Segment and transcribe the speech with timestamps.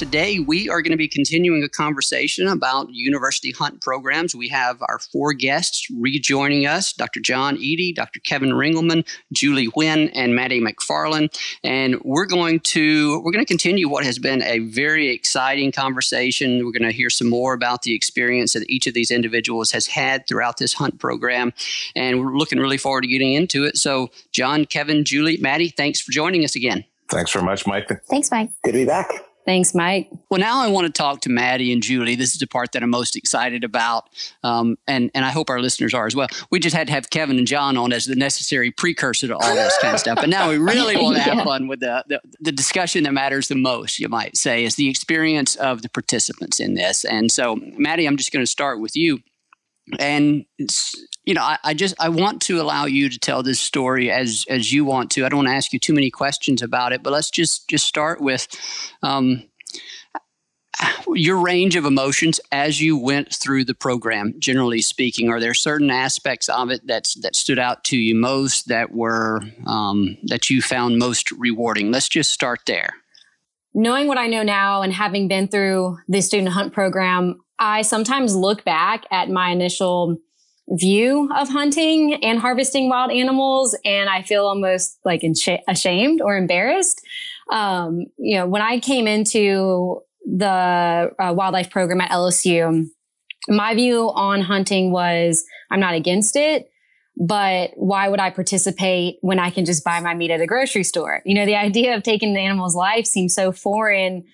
[0.00, 4.34] Today, we are going to be continuing a conversation about university hunt programs.
[4.34, 7.20] We have our four guests rejoining us Dr.
[7.20, 8.18] John Eadie, Dr.
[8.20, 11.38] Kevin Ringelman, Julie Wynn, and Maddie McFarland.
[11.62, 16.64] And we're going to we're going to continue what has been a very exciting conversation.
[16.64, 19.86] We're going to hear some more about the experience that each of these individuals has
[19.86, 21.52] had throughout this hunt program.
[21.94, 23.76] And we're looking really forward to getting into it.
[23.76, 26.86] So, John, Kevin, Julie, Maddie, thanks for joining us again.
[27.10, 27.90] Thanks very much, Mike.
[28.08, 28.48] Thanks, Mike.
[28.64, 29.29] Good to be back.
[29.50, 30.08] Thanks, Mike.
[30.30, 32.14] Well, now I want to talk to Maddie and Julie.
[32.14, 34.08] This is the part that I'm most excited about,
[34.44, 36.28] um, and and I hope our listeners are as well.
[36.52, 39.54] We just had to have Kevin and John on as the necessary precursor to all
[39.56, 41.44] this kind of stuff, but now we really want to have yeah.
[41.44, 43.98] fun with the, the the discussion that matters the most.
[43.98, 47.04] You might say is the experience of the participants in this.
[47.04, 49.18] And so, Maddie, I'm just going to start with you
[49.98, 50.44] and
[51.24, 54.44] you know I, I, just i want to allow you to tell this story as
[54.48, 55.24] as you want to.
[55.24, 57.86] I don't want to ask you too many questions about it but let's just just
[57.86, 58.48] start with
[59.02, 59.44] um,
[61.08, 65.28] your range of emotions as you went through the program generally speaking.
[65.28, 69.40] Are there certain aspects of it that's that stood out to you most that were
[69.66, 71.90] um, that you found most rewarding?
[71.90, 72.94] Let's just start there.
[73.72, 78.34] Knowing what i know now and having been through the student hunt program I sometimes
[78.34, 80.18] look back at my initial
[80.70, 85.22] view of hunting and harvesting wild animals and I feel almost like
[85.68, 87.04] ashamed or embarrassed.
[87.50, 92.88] Um, you know, when I came into the uh, wildlife program at LSU,
[93.48, 96.70] my view on hunting was I'm not against it,
[97.16, 100.84] but why would I participate when I can just buy my meat at a grocery
[100.84, 101.20] store?
[101.24, 104.24] You know, the idea of taking the animal's life seems so foreign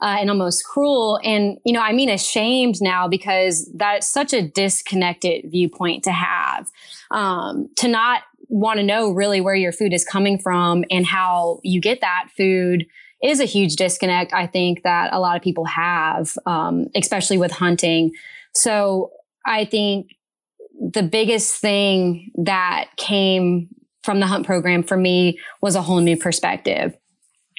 [0.00, 1.20] uh, and almost cruel.
[1.24, 6.70] And, you know, I mean ashamed now because that's such a disconnected viewpoint to have.
[7.10, 11.60] Um, to not want to know really where your food is coming from and how
[11.62, 12.86] you get that food
[13.22, 17.50] is a huge disconnect, I think, that a lot of people have, um, especially with
[17.50, 18.12] hunting.
[18.54, 19.10] So
[19.44, 20.10] I think
[20.78, 23.68] the biggest thing that came
[24.02, 26.96] from the hunt program for me was a whole new perspective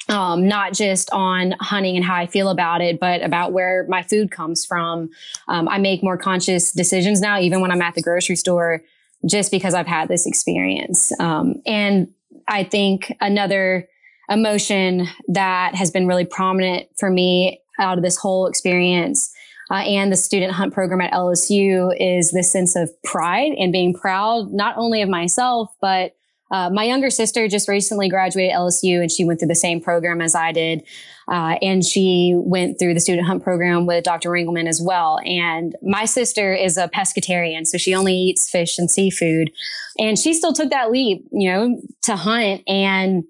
[0.09, 4.03] um, not just on hunting and how I feel about it, but about where my
[4.03, 5.09] food comes from.
[5.47, 8.81] Um, I make more conscious decisions now, even when I'm at the grocery store,
[9.25, 11.11] just because I've had this experience.
[11.19, 12.07] Um, and
[12.47, 13.87] I think another
[14.29, 19.33] emotion that has been really prominent for me out of this whole experience
[19.69, 23.93] uh, and the student hunt program at LSU is this sense of pride and being
[23.93, 26.15] proud not only of myself, but
[26.49, 30.21] uh, my younger sister just recently graduated LSU and she went through the same program
[30.21, 30.83] as I did.
[31.29, 34.29] Uh, and she went through the student hunt program with Dr.
[34.29, 35.19] Ringelman as well.
[35.25, 39.51] And my sister is a pescatarian, so she only eats fish and seafood.
[39.99, 42.61] And she still took that leap, you know, to hunt.
[42.65, 43.25] And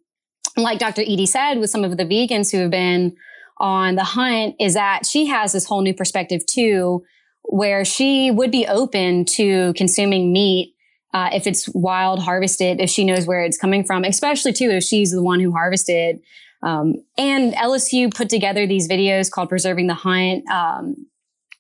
[0.57, 1.01] like Dr.
[1.01, 3.15] Eadie said, with some of the vegans who have been
[3.59, 7.03] on the hunt, is that she has this whole new perspective too,
[7.45, 10.75] where she would be open to consuming meat
[11.13, 14.83] uh, if it's wild harvested, if she knows where it's coming from, especially too if
[14.83, 16.19] she's the one who harvested.
[16.63, 21.07] Um, and LSU put together these videos called Preserving the Hunt um,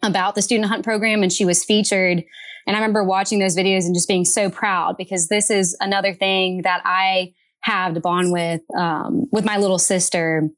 [0.03, 2.23] about the student hunt program, and she was featured.
[2.65, 6.13] And I remember watching those videos and just being so proud because this is another
[6.13, 10.49] thing that I have to bond with um, with my little sister,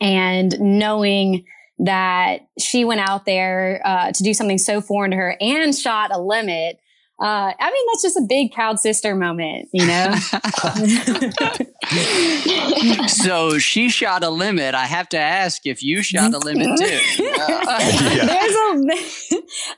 [0.00, 1.44] and knowing
[1.78, 6.10] that she went out there uh, to do something so foreign to her and shot
[6.12, 6.78] a limit
[7.20, 10.14] uh, I mean, that's just a big proud sister moment, you know?
[13.08, 14.74] so she shot a limit.
[14.74, 16.98] I have to ask if you shot a limit too.
[17.18, 18.80] there's, a,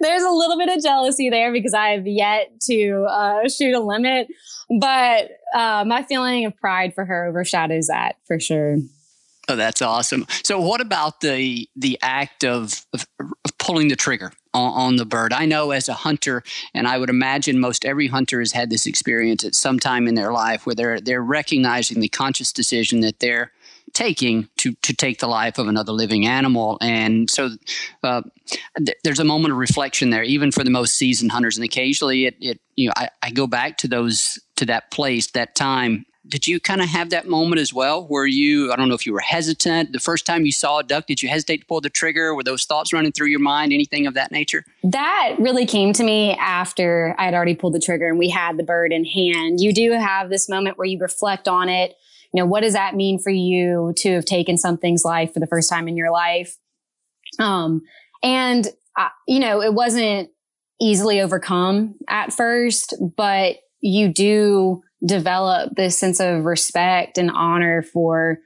[0.00, 3.80] there's a little bit of jealousy there because I have yet to uh, shoot a
[3.80, 4.28] limit.
[4.78, 8.76] But uh, my feeling of pride for her overshadows that for sure.
[9.48, 10.26] Oh, that's awesome.
[10.44, 14.30] So, what about the the act of, of, of pulling the trigger?
[14.54, 15.32] On, on, the bird.
[15.32, 16.42] I know as a hunter,
[16.74, 20.14] and I would imagine most every hunter has had this experience at some time in
[20.14, 23.52] their life where they're they're recognizing the conscious decision that they're
[23.92, 26.78] taking to to take the life of another living animal.
[26.80, 27.50] And so
[28.02, 28.22] uh,
[28.76, 31.56] th- there's a moment of reflection there, even for the most seasoned hunters.
[31.56, 35.30] And occasionally, it, it you know I, I go back to those to that place,
[35.32, 38.88] that time did you kind of have that moment as well where you i don't
[38.88, 41.58] know if you were hesitant the first time you saw a duck did you hesitate
[41.58, 42.34] to pull the trigger?
[42.34, 44.64] Were those thoughts running through your mind anything of that nature?
[44.82, 48.56] That really came to me after i had already pulled the trigger and we had
[48.56, 49.60] the bird in hand.
[49.60, 51.94] You do have this moment where you reflect on it.
[52.32, 55.46] You know what does that mean for you to have taken something's life for the
[55.46, 56.56] first time in your life?
[57.38, 57.82] Um
[58.22, 58.66] and
[58.98, 60.30] uh, you know it wasn't
[60.80, 68.38] easily overcome at first but you do develop this sense of respect and honor for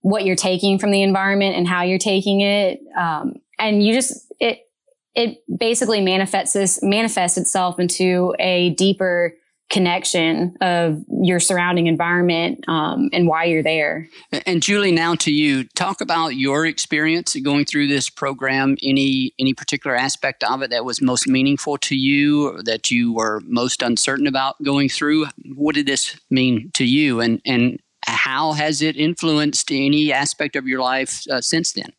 [0.00, 2.80] what you're taking from the environment and how you're taking it.
[2.96, 4.60] Um, and you just, it,
[5.14, 9.34] it basically manifests this, manifests itself into a deeper
[9.70, 14.08] connection of your surrounding environment um, and why you're there.
[14.46, 18.76] And Julie, now to you, talk about your experience going through this program.
[18.82, 23.40] Any any particular aspect of it that was most meaningful to you, that you were
[23.46, 25.26] most uncertain about going through?
[25.54, 30.66] What did this mean to you, and and how has it influenced any aspect of
[30.66, 31.92] your life uh, since then?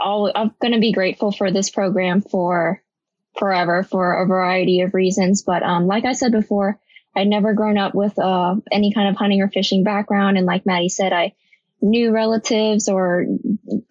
[0.00, 2.82] I'm going to be grateful for this program for
[3.38, 5.42] forever for a variety of reasons.
[5.42, 6.78] But um, like I said before,
[7.16, 10.36] I'd never grown up with uh, any kind of hunting or fishing background.
[10.36, 11.34] And like Maddie said, I
[11.80, 13.26] knew relatives or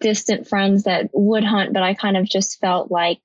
[0.00, 3.20] distant friends that would hunt, but I kind of just felt like,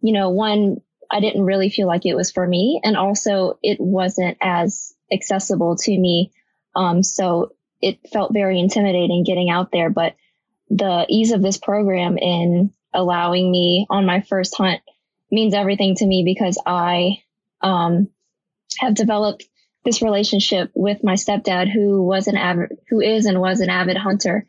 [0.00, 0.78] you know, one,
[1.10, 2.80] I didn't really feel like it was for me.
[2.82, 6.32] And also, it wasn't as accessible to me.
[6.74, 9.90] Um, so it felt very intimidating getting out there.
[9.90, 10.16] But
[10.70, 14.80] the ease of this program in allowing me on my first hunt
[15.30, 17.22] means everything to me because I
[17.60, 18.08] um,
[18.78, 19.44] have developed
[19.84, 23.96] this relationship with my stepdad, who was an avid, who is and was an avid
[23.96, 24.46] hunter.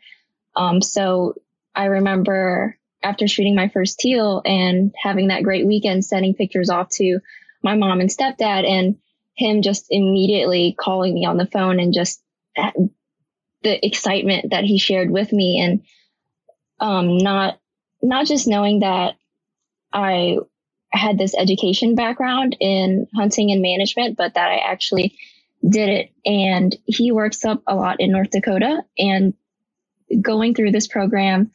[0.55, 1.35] Um, so
[1.75, 6.89] I remember after shooting my first teal and having that great weekend, sending pictures off
[6.89, 7.19] to
[7.63, 8.97] my mom and stepdad, and
[9.35, 12.21] him just immediately calling me on the phone and just
[13.63, 15.81] the excitement that he shared with me, and
[16.79, 17.59] um, not
[18.01, 19.15] not just knowing that
[19.93, 20.37] I
[20.91, 25.17] had this education background in hunting and management, but that I actually
[25.67, 26.11] did it.
[26.25, 28.83] And he works up a lot in North Dakota.
[28.97, 29.33] And
[30.21, 31.51] going through this program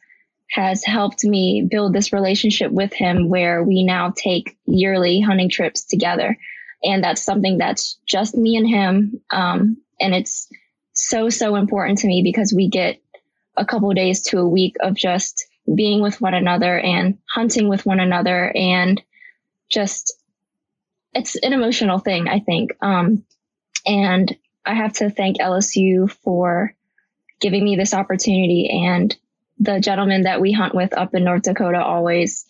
[0.51, 5.83] has helped me build this relationship with him where we now take yearly hunting trips
[5.83, 6.37] together.
[6.83, 9.21] And that's something that's just me and him.
[9.31, 10.47] Um, and it's
[10.93, 13.01] so, so important to me because we get
[13.57, 17.85] a couple days to a week of just being with one another and hunting with
[17.85, 19.01] one another and
[19.75, 20.17] just
[21.13, 22.71] it's an emotional thing, I think.
[22.81, 23.23] Um,
[23.85, 24.35] and
[24.65, 26.73] I have to thank LSU for
[27.39, 28.69] giving me this opportunity.
[28.85, 29.15] And
[29.59, 32.45] the gentlemen that we hunt with up in North Dakota always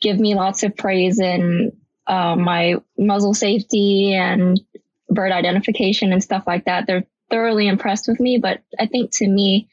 [0.00, 1.72] give me lots of praise in
[2.06, 4.60] uh, my muzzle safety and
[5.08, 6.86] bird identification and stuff like that.
[6.86, 9.68] They're thoroughly impressed with me, but I think to me,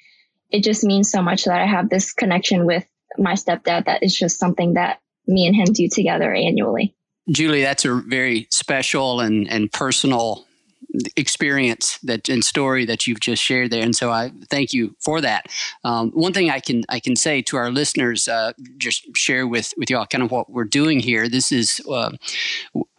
[0.52, 2.86] it just means so much that I have this connection with
[3.18, 6.94] my stepdad that is just something that me and him do together annually.
[7.30, 10.46] Julie, that's a very special and, and personal
[11.16, 15.22] experience that and story that you've just shared there, and so I thank you for
[15.22, 15.46] that.
[15.84, 19.74] Um, one thing I can I can say to our listeners, uh, just share with
[19.78, 21.30] with y'all kind of what we're doing here.
[21.30, 22.12] This is uh,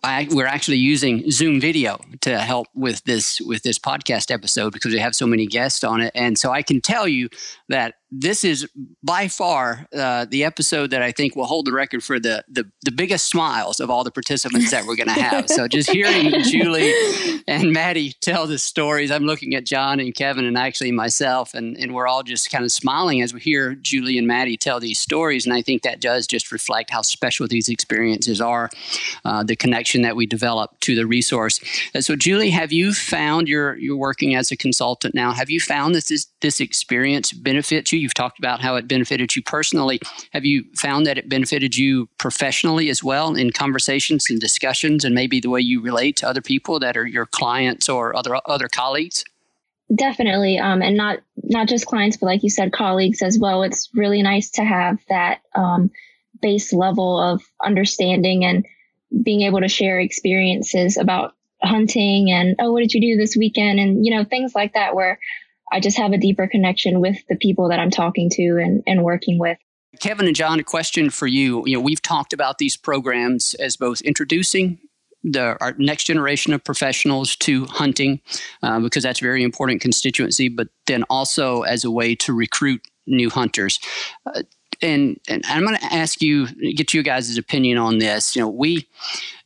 [0.02, 4.92] I, we're actually using Zoom video to help with this with this podcast episode because
[4.92, 7.28] we have so many guests on it, and so I can tell you
[7.68, 8.68] that this is
[9.02, 12.70] by far uh, the episode that I think will hold the record for the, the,
[12.84, 15.48] the biggest smiles of all the participants that we're going to have.
[15.48, 16.92] so just hearing Julie
[17.48, 21.74] and Maddie tell the stories, I'm looking at John and Kevin and actually myself, and,
[21.78, 24.98] and we're all just kind of smiling as we hear Julie and Maddie tell these
[24.98, 25.46] stories.
[25.46, 28.68] And I think that does just reflect how special these experiences are,
[29.24, 31.60] uh, the connection that we develop to the resource.
[31.92, 35.32] And so, Julie, have you found you're you're working as a consultant now?
[35.32, 37.98] Have you found that this this experience benefits you?
[37.98, 40.00] You've talked about how it benefited you personally.
[40.32, 45.14] Have you found that it benefited you professionally as well in conversations and discussions and
[45.14, 48.68] maybe the way you relate to other people that are your clients or other other
[48.68, 49.24] colleagues?
[49.94, 50.58] Definitely.
[50.58, 53.62] Um, and not not just clients, but like you said, colleagues as well.
[53.62, 55.90] It's really nice to have that um,
[56.40, 58.66] base level of understanding and
[59.22, 63.78] being able to share experiences about hunting and oh what did you do this weekend
[63.78, 65.18] and you know things like that where
[65.72, 69.02] I just have a deeper connection with the people that I'm talking to and, and
[69.02, 69.56] working with.
[70.00, 71.66] Kevin and John, a question for you.
[71.66, 74.78] You know, we've talked about these programs as both introducing
[75.24, 78.20] the our next generation of professionals to hunting
[78.62, 82.82] uh, because that's a very important constituency, but then also as a way to recruit
[83.06, 83.78] new hunters.
[84.26, 84.42] Uh,
[84.82, 88.34] and, and I'm going to ask you, get you guys' opinion on this.
[88.34, 88.88] You know, we,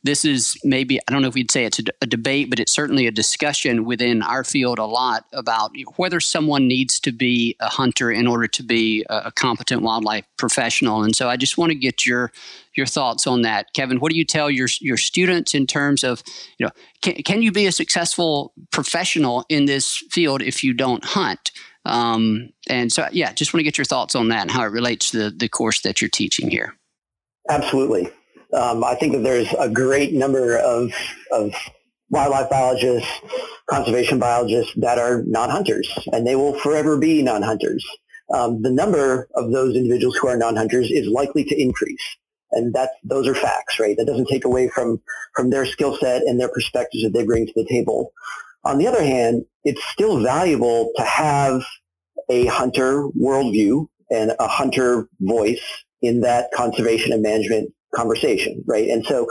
[0.03, 2.71] this is maybe, I don't know if we'd say it's a, a debate, but it's
[2.71, 7.69] certainly a discussion within our field a lot about whether someone needs to be a
[7.69, 11.03] hunter in order to be a, a competent wildlife professional.
[11.03, 12.31] And so I just want to get your,
[12.75, 13.73] your thoughts on that.
[13.73, 16.23] Kevin, what do you tell your, your students in terms of,
[16.57, 21.03] you know, can, can you be a successful professional in this field if you don't
[21.03, 21.51] hunt?
[21.87, 24.71] Um, and so, yeah, just want to get your thoughts on that and how it
[24.71, 26.75] relates to the, the course that you're teaching here.
[27.49, 28.09] Absolutely.
[28.53, 30.91] Um, I think that there's a great number of,
[31.31, 31.53] of
[32.09, 33.09] wildlife biologists,
[33.69, 37.85] conservation biologists that are non-hunters, and they will forever be non-hunters.
[38.33, 42.03] Um, the number of those individuals who are non-hunters is likely to increase.
[42.51, 43.95] And that those are facts, right?
[43.97, 45.01] That doesn't take away from,
[45.35, 48.13] from their skill set and their perspectives that they bring to the table.
[48.67, 51.63] On the other hand, it's still valuable to have
[52.29, 55.63] a hunter worldview and a hunter voice
[56.01, 58.89] in that conservation and management conversation, right?
[58.89, 59.25] And so,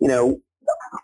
[0.00, 0.40] you know,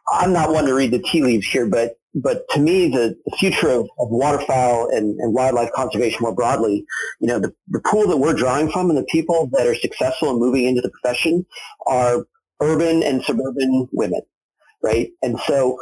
[0.08, 3.36] I'm not one to read the tea leaves here, but but to me, the, the
[3.36, 6.86] future of, of waterfowl and, and, wildlife conservation more broadly,
[7.18, 10.30] you know, the, the pool that we're drawing from and the people that are successful
[10.30, 11.44] in moving into the profession
[11.88, 12.24] are
[12.60, 14.20] urban and suburban women,
[14.80, 15.10] right?
[15.22, 15.76] And so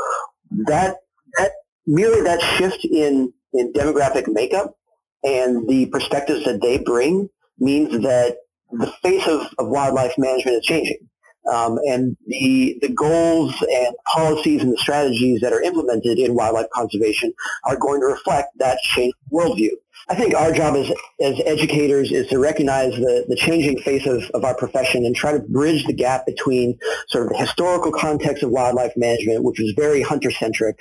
[0.67, 0.97] that
[1.37, 1.53] that
[1.87, 4.77] merely that shift in, in demographic makeup
[5.25, 8.37] and the perspectives that they bring means that
[8.71, 11.09] the face of, of wildlife management is changing.
[11.51, 16.71] Um, and the, the goals and policies and the strategies that are implemented in wildlife
[16.73, 17.33] conservation
[17.65, 19.71] are going to reflect that changed worldview.
[20.09, 24.23] I think our job as, as educators is to recognize the, the changing face of,
[24.35, 28.43] of our profession and try to bridge the gap between sort of the historical context
[28.43, 30.77] of wildlife management, which was very hunter-centric,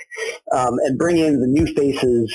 [0.52, 2.34] um, and bring in the new faces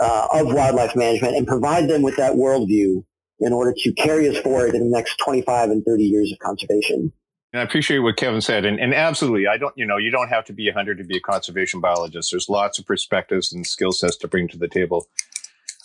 [0.00, 3.04] uh, of wildlife management and provide them with that worldview
[3.40, 7.12] in order to carry us forward in the next 25 and 30 years of conservation.
[7.54, 8.64] And I appreciate what Kevin said.
[8.64, 11.04] And, and absolutely, I don't, you know, you don't have to be a hunter to
[11.04, 12.32] be a conservation biologist.
[12.32, 15.06] There's lots of perspectives and skill sets to bring to the table.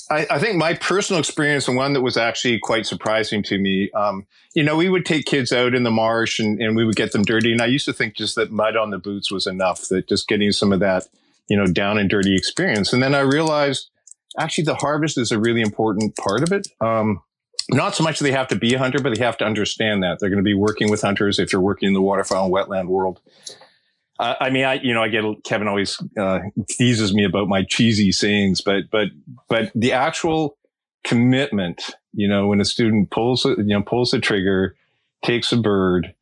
[0.09, 3.91] I, I, think my personal experience and one that was actually quite surprising to me,
[3.91, 6.95] um, you know, we would take kids out in the marsh and, and we would
[6.95, 7.51] get them dirty.
[7.51, 10.27] And I used to think just that mud on the boots was enough, that just
[10.27, 11.07] getting some of that,
[11.49, 12.93] you know, down and dirty experience.
[12.93, 13.91] And then I realized
[14.39, 16.67] actually the harvest is a really important part of it.
[16.81, 17.21] Um,
[17.69, 20.19] not so much they have to be a hunter, but they have to understand that
[20.19, 22.87] they're going to be working with hunters if you're working in the waterfowl and wetland
[22.87, 23.21] world.
[24.19, 27.63] Uh, I mean, I you know, I get Kevin always uh, teases me about my
[27.63, 29.07] cheesy sayings, but but
[29.47, 30.57] but the actual
[31.03, 34.75] commitment, you know, when a student pulls you know pulls the trigger,
[35.23, 36.13] takes a bird,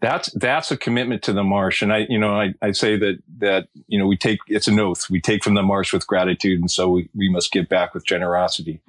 [0.00, 1.80] that's that's a commitment to the marsh.
[1.80, 4.78] And I you know I, I say that that you know we take it's an
[4.78, 7.94] oath we take from the marsh with gratitude, and so we, we must give back
[7.94, 8.80] with generosity.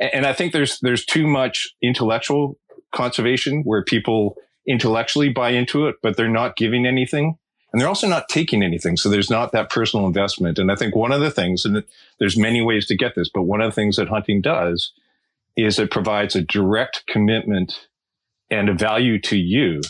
[0.00, 2.58] And, I think there's there's too much intellectual
[2.92, 4.36] conservation where people
[4.66, 7.38] intellectually buy into it, but they're not giving anything
[7.74, 8.96] and they're also not taking anything.
[8.96, 10.60] So there's not that personal investment.
[10.60, 11.82] And I think one of the things, and
[12.20, 14.92] there's many ways to get this, but one of the things that hunting does
[15.56, 17.88] is it provides a direct commitment
[18.48, 19.80] and a value to you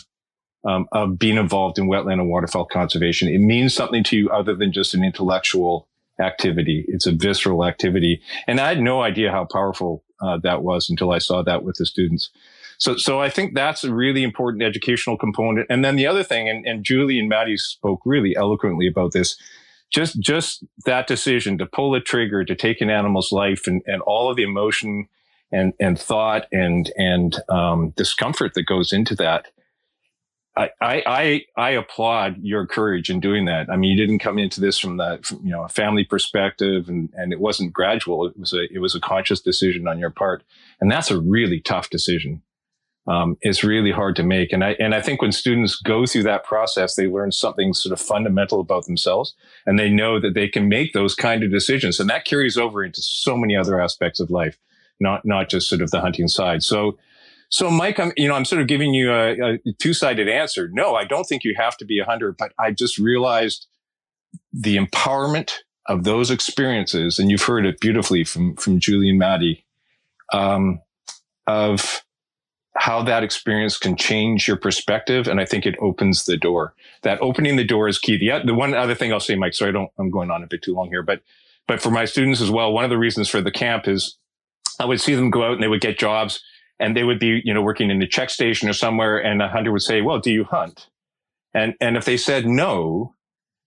[0.67, 3.27] um, of being involved in wetland and waterfowl conservation.
[3.27, 5.87] It means something to you other than just an intellectual
[6.19, 6.85] activity.
[6.87, 8.21] It's a visceral activity.
[8.47, 11.77] And I had no idea how powerful uh, that was until I saw that with
[11.77, 12.29] the students.
[12.77, 15.67] So, so I think that's a really important educational component.
[15.69, 19.37] And then the other thing, and, and Julie and Maddie spoke really eloquently about this,
[19.91, 24.01] just, just that decision to pull the trigger, to take an animal's life and, and
[24.01, 25.07] all of the emotion
[25.51, 29.47] and, and thought and, and, um, discomfort that goes into that.
[30.57, 33.69] I, I, I applaud your courage in doing that.
[33.69, 36.87] I mean, you didn't come into this from the, from, you know, a family perspective
[36.87, 38.25] and, and it wasn't gradual.
[38.25, 40.43] It was a, it was a conscious decision on your part.
[40.79, 42.41] And that's a really tough decision
[43.07, 44.53] um, is really hard to make.
[44.53, 47.91] And I, and I think when students go through that process, they learn something sort
[47.91, 49.35] of fundamental about themselves
[49.65, 51.99] and they know that they can make those kind of decisions.
[51.99, 54.57] And that carries over into so many other aspects of life,
[55.01, 56.63] not, not just sort of the hunting side.
[56.63, 56.97] So,
[57.55, 60.69] so Mike, I'm, you know, I'm sort of giving you a, a two-sided answer.
[60.73, 63.67] No, I don't think you have to be a hunter, but I just realized
[64.51, 65.53] the empowerment
[65.87, 69.65] of those experiences, and you've heard it beautifully from, from Julie and Maddie,
[70.33, 70.81] um,
[71.47, 72.01] of,
[72.77, 75.29] how that experience can change your perspective.
[75.29, 76.73] And I think it opens the door.
[77.03, 78.17] That opening the door is key.
[78.17, 80.47] The, the one other thing I'll say, Mike, sorry, I don't, I'm going on a
[80.47, 81.21] bit too long here, but,
[81.69, 84.17] but for my students as well, one of the reasons for the camp is
[84.77, 86.43] I would see them go out and they would get jobs
[86.79, 89.47] and they would be, you know, working in a check station or somewhere, and a
[89.47, 90.87] hunter would say, "Well, do you hunt?"
[91.53, 93.15] And and if they said no,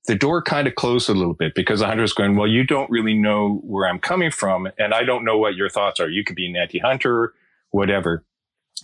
[0.07, 2.65] the door kind of closed a little bit because the hunter was going, "Well, you
[2.65, 6.09] don't really know where I'm coming from, and I don't know what your thoughts are.
[6.09, 7.35] You could be an anti-hunter,
[7.71, 8.25] whatever."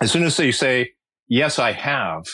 [0.00, 0.92] As soon as they say,
[1.28, 2.26] "Yes, I have,"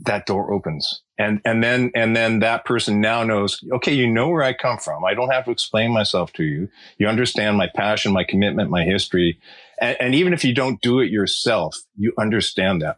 [0.00, 4.28] that door opens and and then and then that person now knows okay you know
[4.28, 6.68] where i come from i don't have to explain myself to you
[6.98, 9.38] you understand my passion my commitment my history
[9.82, 12.96] and, and even if you don't do it yourself you understand that.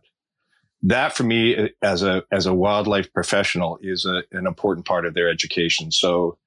[0.82, 5.14] That for me as a as a wildlife professional is a, an important part of
[5.14, 5.90] their education.
[5.90, 6.38] So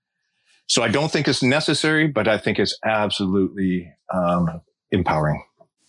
[0.68, 5.44] so i don't think it's necessary but i think it's absolutely um, empowering.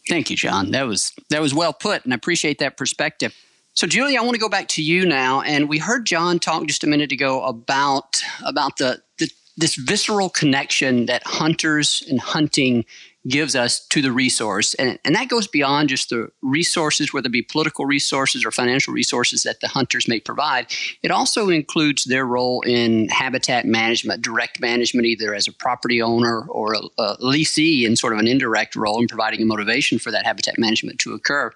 [0.09, 0.71] Thank you john.
[0.71, 3.35] That was that was well put and i appreciate that perspective.
[3.79, 6.67] So, Julie, I want to go back to you now, and we heard John talk
[6.67, 12.85] just a minute ago about about the, the this visceral connection that hunters and hunting
[13.27, 14.75] gives us to the resource.
[14.75, 18.95] And, and that goes beyond just the resources, whether it be political resources or financial
[18.95, 20.73] resources that the hunters may provide.
[21.03, 26.43] It also includes their role in habitat management, direct management, either as a property owner
[26.49, 30.11] or a, a leasee in sort of an indirect role in providing a motivation for
[30.11, 31.53] that habitat management to occur.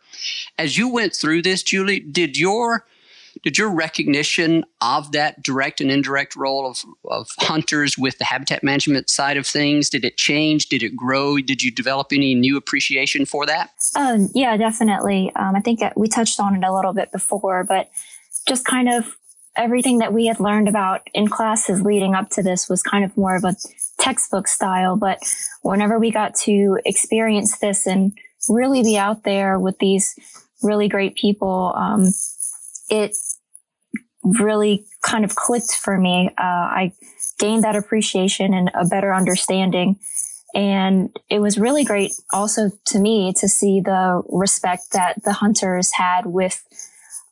[0.58, 2.86] As you went through this, Julie, did your
[3.42, 8.62] did your recognition of that direct and indirect role of, of hunters with the habitat
[8.62, 10.68] management side of things did it change?
[10.68, 11.38] Did it grow?
[11.38, 13.70] Did you develop any new appreciation for that?
[13.96, 15.32] Um, yeah definitely.
[15.36, 17.90] Um, i think we touched on it a little bit before but
[18.46, 19.16] just kind of
[19.56, 23.16] everything that we had learned about in classes leading up to this was kind of
[23.16, 23.54] more of a
[23.98, 25.18] textbook style but
[25.62, 28.12] whenever we got to experience this and
[28.48, 30.18] really be out there with these
[30.62, 32.12] really great people um,
[32.88, 33.16] it
[34.22, 36.30] really kind of clicked for me.
[36.38, 36.92] Uh, I
[37.38, 39.98] gained that appreciation and a better understanding.
[40.54, 45.92] And it was really great also to me to see the respect that the hunters
[45.92, 46.62] had with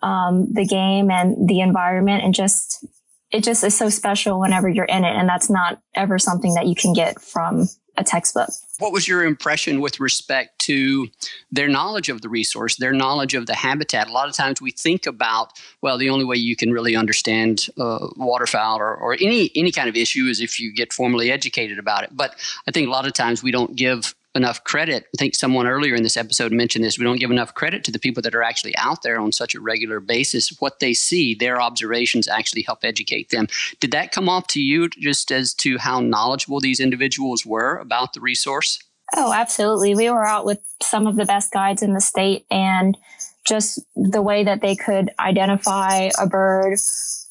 [0.02, 2.84] um, the game and the environment and just
[3.30, 6.66] it just is so special whenever you're in it and that's not ever something that
[6.66, 7.68] you can get from
[8.00, 8.50] a textbook.
[8.78, 11.08] What was your impression with respect to
[11.52, 14.08] their knowledge of the resource, their knowledge of the habitat?
[14.08, 17.66] A lot of times we think about, well, the only way you can really understand
[17.78, 21.78] uh, waterfowl or, or any any kind of issue is if you get formally educated
[21.78, 22.10] about it.
[22.12, 22.34] But
[22.66, 25.06] I think a lot of times we don't give enough credit.
[25.14, 26.98] I think someone earlier in this episode mentioned this.
[26.98, 29.54] We don't give enough credit to the people that are actually out there on such
[29.54, 30.56] a regular basis.
[30.60, 33.48] What they see, their observations actually help educate them.
[33.80, 38.12] Did that come off to you just as to how knowledgeable these individuals were about
[38.12, 38.78] the resource?
[39.14, 39.94] Oh, absolutely.
[39.94, 42.96] We were out with some of the best guides in the state and
[43.44, 46.78] just the way that they could identify a bird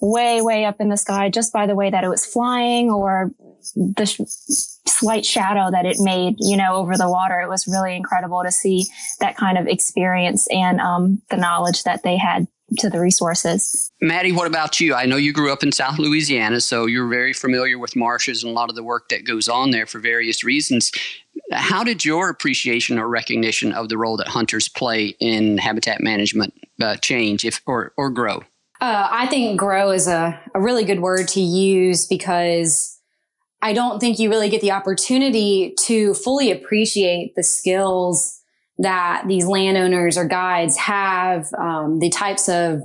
[0.02, 3.32] way, way up in the sky just by the way that it was flying or
[3.76, 4.20] the sh-
[4.90, 7.40] slight shadow that it made, you know, over the water.
[7.40, 8.86] It was really incredible to see
[9.20, 12.48] that kind of experience and um, the knowledge that they had
[12.78, 13.92] to the resources.
[14.02, 14.94] Maddie, what about you?
[14.94, 18.52] I know you grew up in South Louisiana, so you're very familiar with marshes and
[18.52, 20.92] a lot of the work that goes on there for various reasons.
[21.52, 26.54] How did your appreciation or recognition of the role that hunters play in habitat management
[26.82, 28.44] uh, change if or, or grow?
[28.82, 32.99] Uh, I think grow is a, a really good word to use because
[33.62, 38.40] I don't think you really get the opportunity to fully appreciate the skills
[38.78, 42.82] that these landowners or guides have, um, the types of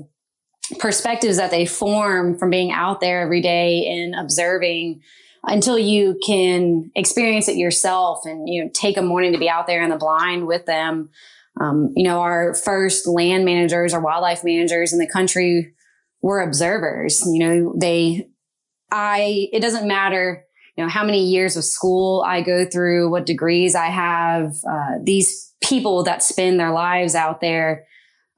[0.79, 5.01] perspectives that they form from being out there every day and observing
[5.45, 9.67] until you can experience it yourself and you know take a morning to be out
[9.67, 11.11] there in the blind with them.
[11.61, 15.75] Um, you know our first land managers or wildlife managers in the country
[16.23, 17.23] were observers.
[17.27, 18.29] You know they
[18.91, 20.45] i it doesn't matter
[20.77, 24.55] you know, how many years of school I go through, what degrees I have.
[24.69, 27.87] Uh, these people that spend their lives out there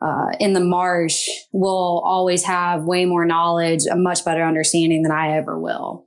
[0.01, 5.13] uh, in the marsh will always have way more knowledge, a much better understanding than
[5.13, 6.07] I ever will.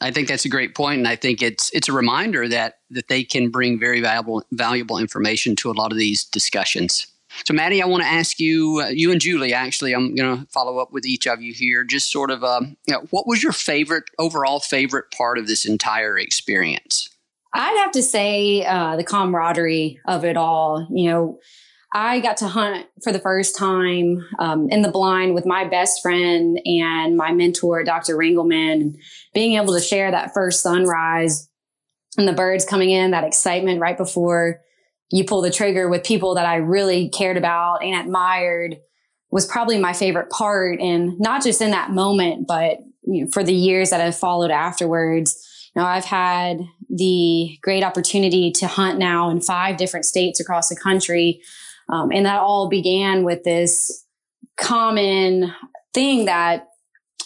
[0.00, 3.08] I think that's a great point, and I think it's it's a reminder that that
[3.08, 7.06] they can bring very valuable valuable information to a lot of these discussions.
[7.44, 10.46] So, Maddie, I want to ask you, uh, you and Julie, actually, I'm going to
[10.50, 11.84] follow up with each of you here.
[11.84, 15.64] Just sort of, uh, you know, what was your favorite, overall favorite part of this
[15.64, 17.08] entire experience?
[17.52, 20.86] I'd have to say uh, the camaraderie of it all.
[20.90, 21.38] You know,
[21.94, 26.02] I got to hunt for the first time um, in the blind with my best
[26.02, 28.16] friend and my mentor, Dr.
[28.16, 28.96] Ringelman,
[29.32, 31.48] being able to share that first sunrise
[32.18, 34.60] and the birds coming in, that excitement right before
[35.10, 38.76] you pull the trigger with people that I really cared about and admired
[39.30, 40.80] was probably my favorite part.
[40.80, 44.50] And not just in that moment, but you know, for the years that have followed
[44.50, 45.42] afterwards.
[45.74, 50.68] You know, I've had the great opportunity to hunt now in five different states across
[50.68, 51.40] the country.
[51.88, 54.04] Um, and that all began with this
[54.58, 55.52] common
[55.94, 56.66] thing that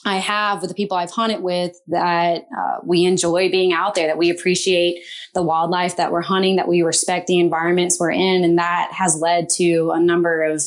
[0.05, 4.07] I have with the people I've hunted with that uh, we enjoy being out there,
[4.07, 8.43] that we appreciate the wildlife that we're hunting, that we respect the environments we're in.
[8.43, 10.63] And that has led to a number of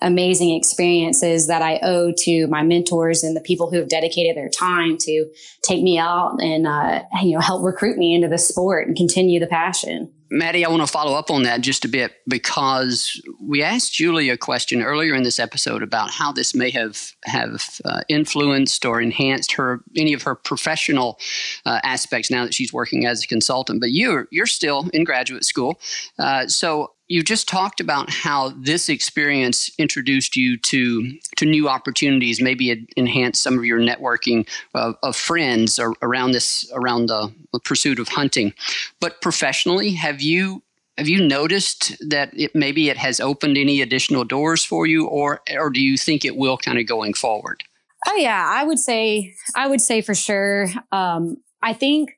[0.00, 4.48] amazing experiences that I owe to my mentors and the people who have dedicated their
[4.48, 5.26] time to
[5.62, 9.40] take me out and, uh, you know, help recruit me into the sport and continue
[9.40, 10.12] the passion.
[10.30, 14.28] Maddie, I want to follow up on that just a bit because we asked Julie
[14.28, 19.00] a question earlier in this episode about how this may have have uh, influenced or
[19.00, 21.18] enhanced her any of her professional
[21.64, 23.80] uh, aspects now that she's working as a consultant.
[23.80, 25.80] But you're you're still in graduate school,
[26.18, 32.40] uh, so you just talked about how this experience introduced you to to new opportunities
[32.40, 37.60] maybe it enhanced some of your networking of, of friends around this around the, the
[37.60, 38.52] pursuit of hunting.
[39.00, 40.62] But professionally have you
[40.96, 45.40] have you noticed that it maybe it has opened any additional doors for you or
[45.56, 47.64] or do you think it will kind of going forward?
[48.06, 52.12] Oh yeah i would say i would say for sure um, i think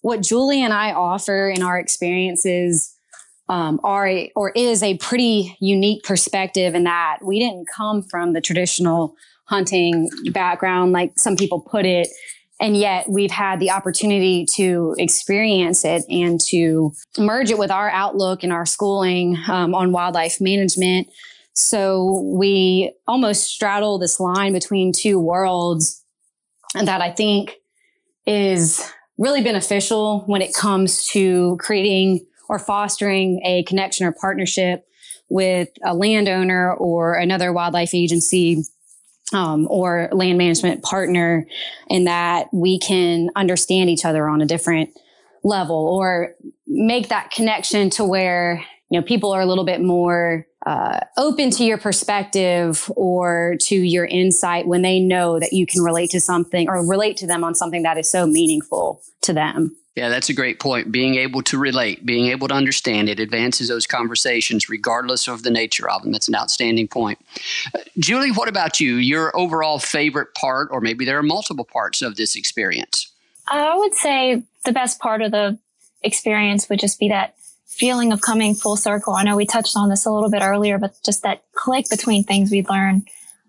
[0.00, 2.95] what julie and i offer in our experiences
[3.48, 8.40] um, are or is a pretty unique perspective in that we didn't come from the
[8.40, 12.08] traditional hunting background like some people put it.
[12.58, 17.90] And yet we've had the opportunity to experience it and to merge it with our
[17.90, 21.08] outlook and our schooling um, on wildlife management.
[21.52, 26.02] So we almost straddle this line between two worlds
[26.84, 27.56] that i think
[28.26, 34.86] is really beneficial when it comes to creating or fostering a connection or partnership
[35.28, 38.62] with a landowner or another wildlife agency
[39.32, 41.46] um, or land management partner,
[41.88, 44.90] in that we can understand each other on a different
[45.42, 46.34] level or
[46.66, 51.50] make that connection to where you know people are a little bit more uh, open
[51.50, 56.20] to your perspective or to your insight when they know that you can relate to
[56.20, 59.76] something or relate to them on something that is so meaningful to them.
[59.96, 60.92] Yeah, that's a great point.
[60.92, 65.50] Being able to relate, being able to understand it advances those conversations regardless of the
[65.50, 66.12] nature of them.
[66.12, 67.18] That's an outstanding point.
[67.74, 68.96] Uh, Julie, what about you?
[68.96, 73.10] Your overall favorite part, or maybe there are multiple parts of this experience?
[73.48, 75.58] I would say the best part of the
[76.02, 77.34] experience would just be that
[77.66, 79.14] feeling of coming full circle.
[79.14, 82.22] I know we touched on this a little bit earlier, but just that click between
[82.22, 83.08] things we learned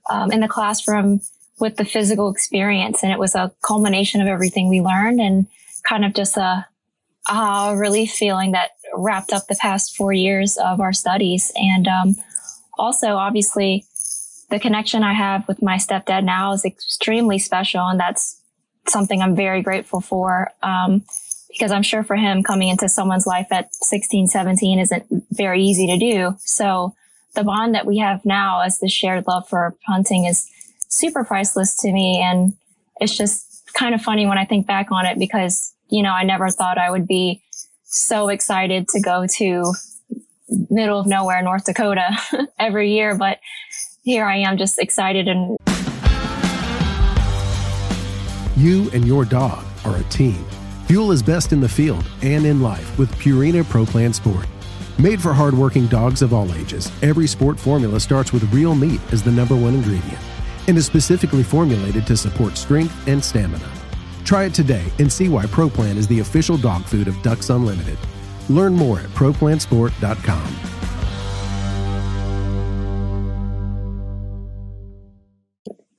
[0.10, 1.20] um, in the classroom
[1.60, 3.04] with the physical experience.
[3.04, 5.48] And it was a culmination of everything we learned and
[5.88, 6.66] kind of just a,
[7.76, 11.52] relief feeling that wrapped up the past four years of our studies.
[11.56, 12.16] And um,
[12.78, 13.86] also, obviously,
[14.50, 17.86] the connection I have with my stepdad now is extremely special.
[17.86, 18.42] And that's
[18.88, 20.52] something I'm very grateful for.
[20.64, 21.04] Um,
[21.50, 25.88] because I'm sure for him coming into someone's life at 16, 17 isn't very easy
[25.88, 26.38] to do.
[26.40, 26.96] So
[27.36, 30.50] the bond that we have now as the shared love for hunting is
[30.88, 32.22] super priceless to me.
[32.22, 32.54] And
[33.00, 36.24] it's just kind of funny when I think back on it because you know, I
[36.24, 37.44] never thought I would be
[37.84, 39.74] so excited to go to
[40.70, 42.18] middle of nowhere, North Dakota
[42.60, 43.16] every year.
[43.16, 43.40] But
[44.04, 45.58] here I am just excited and.
[48.56, 50.44] You and your dog are a team.
[50.88, 54.48] Fuel is best in the field and in life with Purina Pro Plan Sport.
[54.98, 59.22] Made for hardworking dogs of all ages, every sport formula starts with real meat as
[59.22, 60.18] the number one ingredient
[60.68, 63.70] and is specifically formulated to support strength and stamina.
[64.28, 67.98] Try it today and see why ProPlan is the official dog food of Ducks Unlimited.
[68.50, 70.56] Learn more at ProPlansport.com.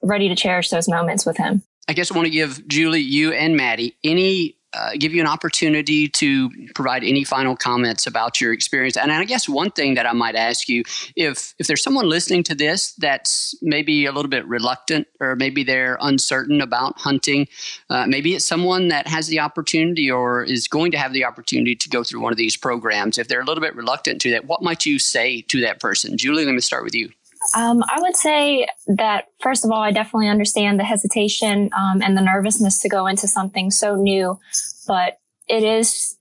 [0.02, 1.62] Ready to cherish those moments with him.
[1.88, 5.26] I guess I want to give Julie, you, and Maddie any uh, give you an
[5.26, 8.96] opportunity to provide any final comments about your experience.
[8.96, 10.82] And I guess one thing that I might ask you,
[11.16, 15.64] if if there's someone listening to this that's maybe a little bit reluctant, or maybe
[15.64, 17.48] they're uncertain about hunting,
[17.88, 21.74] uh, maybe it's someone that has the opportunity or is going to have the opportunity
[21.74, 23.16] to go through one of these programs.
[23.16, 26.18] If they're a little bit reluctant to that, what might you say to that person?
[26.18, 27.10] Julie, let me start with you.
[27.56, 32.16] Um, I would say that first of all, I definitely understand the hesitation um, and
[32.16, 34.38] the nervousness to go into something so new,
[34.86, 36.16] but it is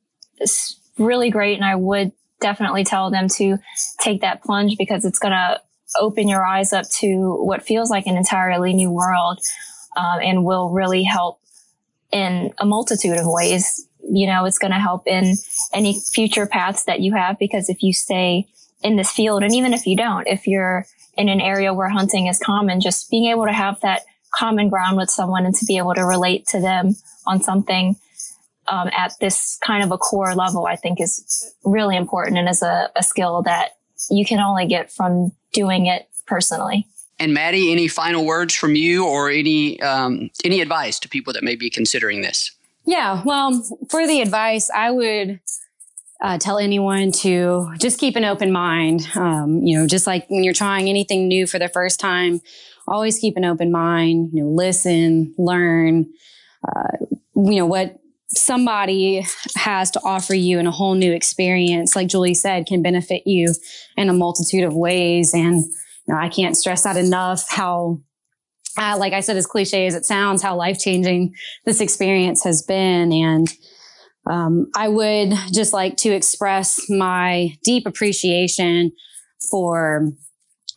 [0.97, 3.57] really great, and I would definitely tell them to
[3.99, 5.61] take that plunge because it's going to
[5.99, 9.39] open your eyes up to what feels like an entirely new world,
[9.97, 11.41] um, and will really help
[12.11, 13.87] in a multitude of ways.
[14.09, 15.35] You know, it's going to help in
[15.73, 18.47] any future paths that you have because if you stay
[18.81, 20.85] in this field, and even if you don't, if you're
[21.17, 24.03] in an area where hunting is common, just being able to have that
[24.33, 27.95] common ground with someone and to be able to relate to them on something
[28.67, 32.61] um, at this kind of a core level, I think is really important and is
[32.61, 33.77] a, a skill that
[34.09, 36.87] you can only get from doing it personally.
[37.19, 41.43] And Maddie, any final words from you, or any um, any advice to people that
[41.43, 42.51] may be considering this?
[42.85, 45.39] Yeah, well, for the advice, I would
[46.21, 49.07] uh, tell anyone to just keep an open mind.
[49.15, 52.41] Um, you know, just like when you're trying anything new for the first time,
[52.87, 54.31] always keep an open mind.
[54.33, 56.07] You know, listen, learn.
[56.67, 57.99] Uh, you know what
[58.29, 59.25] somebody
[59.55, 63.53] has to offer you in a whole new experience, like Julie said, can benefit you
[63.95, 65.33] in a multitude of ways.
[65.33, 68.01] And you know, I can't stress that enough how,
[68.77, 71.33] uh, like I said, as cliche as it sounds, how life changing
[71.65, 73.11] this experience has been.
[73.11, 73.47] And
[74.29, 78.91] um, I would just like to express my deep appreciation
[79.49, 80.11] for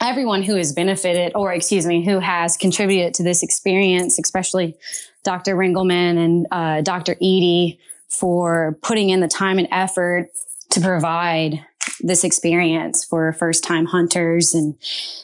[0.00, 4.76] everyone who has benefited, or excuse me, who has contributed to this experience, especially
[5.24, 5.56] Dr.
[5.56, 7.16] Ringelman and uh, Dr.
[7.20, 10.30] Eadie for putting in the time and effort
[10.70, 11.64] to provide
[12.00, 14.54] this experience for first time hunters.
[14.54, 14.74] And,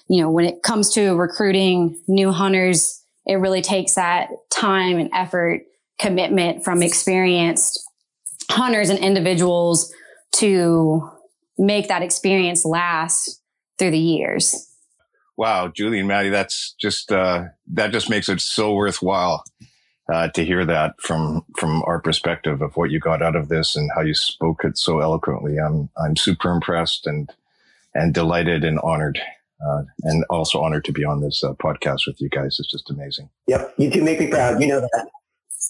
[0.09, 5.11] you know, when it comes to recruiting new hunters, it really takes that time and
[5.13, 5.63] effort
[5.99, 7.86] commitment from experienced
[8.51, 9.93] hunters and individuals
[10.37, 11.11] to
[11.59, 13.41] make that experience last
[13.79, 14.71] through the years.
[15.37, 19.45] Wow, Julie and Maddie, that's just uh, that just makes it so worthwhile
[20.13, 23.77] uh, to hear that from from our perspective of what you got out of this
[23.77, 25.59] and how you spoke it so eloquently.
[25.59, 27.31] I'm I'm super impressed and
[27.95, 29.19] and delighted and honored.
[29.67, 32.59] Uh, and also honored to be on this uh, podcast with you guys.
[32.61, 33.31] It's just amazing.
[33.47, 34.61] Yep, you two make me proud.
[34.61, 35.09] You know that.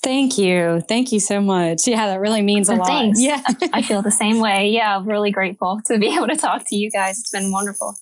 [0.02, 0.82] Thank you.
[0.88, 1.86] Thank you so much.
[1.86, 2.86] Yeah, that really means a lot.
[2.86, 3.20] Thanks.
[3.20, 3.42] Yeah.
[3.72, 4.70] I feel the same way.
[4.70, 7.18] Yeah, I'm really grateful to be able to talk to you guys.
[7.18, 7.96] It's been wonderful.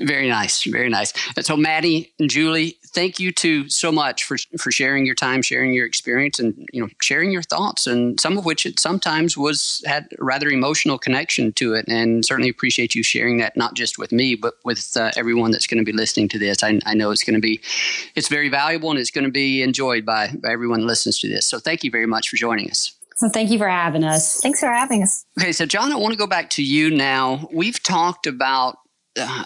[0.00, 1.12] Very nice, very nice.
[1.40, 5.72] So, Maddie and Julie, thank you two so much for for sharing your time, sharing
[5.72, 9.82] your experience, and you know, sharing your thoughts, and some of which it sometimes was
[9.84, 11.86] had a rather emotional connection to it.
[11.88, 15.66] And certainly appreciate you sharing that, not just with me, but with uh, everyone that's
[15.66, 16.62] going to be listening to this.
[16.62, 17.60] I, I know it's going to be,
[18.14, 21.28] it's very valuable, and it's going to be enjoyed by, by everyone that listens to
[21.28, 21.46] this.
[21.46, 22.94] So, thank you very much for joining us.
[23.20, 24.40] Well, thank you for having us.
[24.40, 25.24] Thanks for having us.
[25.38, 27.48] Okay, so John, I want to go back to you now.
[27.52, 28.78] We've talked about
[29.16, 29.44] uh,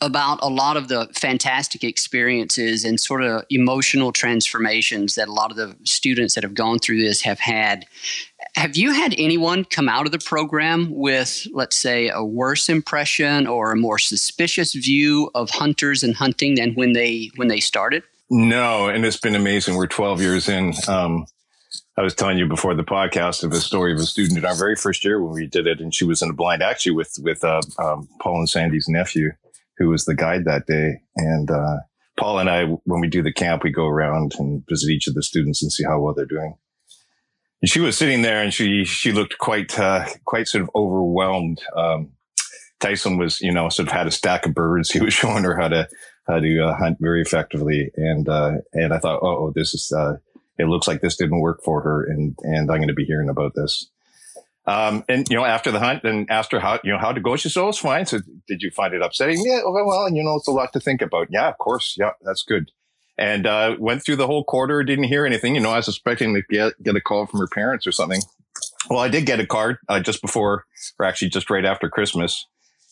[0.00, 5.50] about a lot of the fantastic experiences and sort of emotional transformations that a lot
[5.50, 7.86] of the students that have gone through this have had.
[8.54, 13.48] Have you had anyone come out of the program with, let's say, a worse impression
[13.48, 18.04] or a more suspicious view of hunters and hunting than when they when they started?
[18.30, 19.74] No, and it's been amazing.
[19.74, 20.72] We're 12 years in.
[20.88, 21.26] Um,
[21.96, 24.54] I was telling you before the podcast of a story of a student in our
[24.54, 27.16] very first year when we did it, and she was in a blind actually with
[27.20, 29.32] with uh, um, Paul and Sandy's nephew,
[29.78, 31.00] who was the guide that day.
[31.16, 31.78] And uh,
[32.18, 35.14] Paul and I, when we do the camp, we go around and visit each of
[35.14, 36.56] the students and see how well they're doing.
[37.62, 41.62] And she was sitting there, and she she looked quite uh, quite sort of overwhelmed.
[41.74, 42.12] Um,
[42.78, 44.90] Tyson was, you know, sort of had a stack of birds.
[44.92, 45.88] He was showing her how to
[46.26, 49.92] how to uh, hunt very effectively, and uh, and I thought, oh, this is.
[49.92, 50.16] Uh,
[50.56, 53.28] it looks like this didn't work for her, and and I'm going to be hearing
[53.28, 53.90] about this.
[54.66, 57.36] Um, and you know, after the hunt, and her how you know how to go.
[57.36, 59.44] She said, "Oh, it's fine." So, did you find it upsetting?
[59.44, 59.60] Yeah.
[59.64, 61.28] Well, well, you know, it's a lot to think about.
[61.30, 61.96] Yeah, of course.
[61.98, 62.70] Yeah, that's good.
[63.16, 65.54] And uh, went through the whole quarter, didn't hear anything.
[65.54, 68.20] You know, I was expecting to get, get a call from her parents or something.
[68.90, 70.64] Well, I did get a card uh, just before,
[70.98, 72.46] or actually just right after Christmas,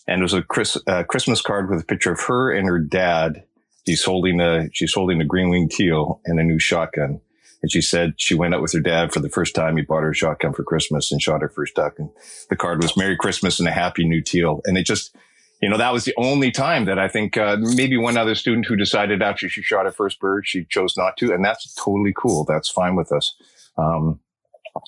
[0.06, 2.78] and it was a Chris, uh, Christmas card with a picture of her and her
[2.78, 3.44] dad.
[3.86, 7.20] She's holding a she's holding a green wing teal and a new shotgun.
[7.62, 9.76] And she said she went out with her dad for the first time.
[9.76, 11.98] He bought her a shotgun for Christmas and shot her first duck.
[11.98, 12.10] And
[12.50, 14.60] the card was Merry Christmas and a Happy New Teal.
[14.64, 15.14] And it just,
[15.60, 18.66] you know, that was the only time that I think uh, maybe one other student
[18.66, 21.32] who decided after she shot her first bird, she chose not to.
[21.32, 22.44] And that's totally cool.
[22.44, 23.36] That's fine with us.
[23.78, 24.18] Um,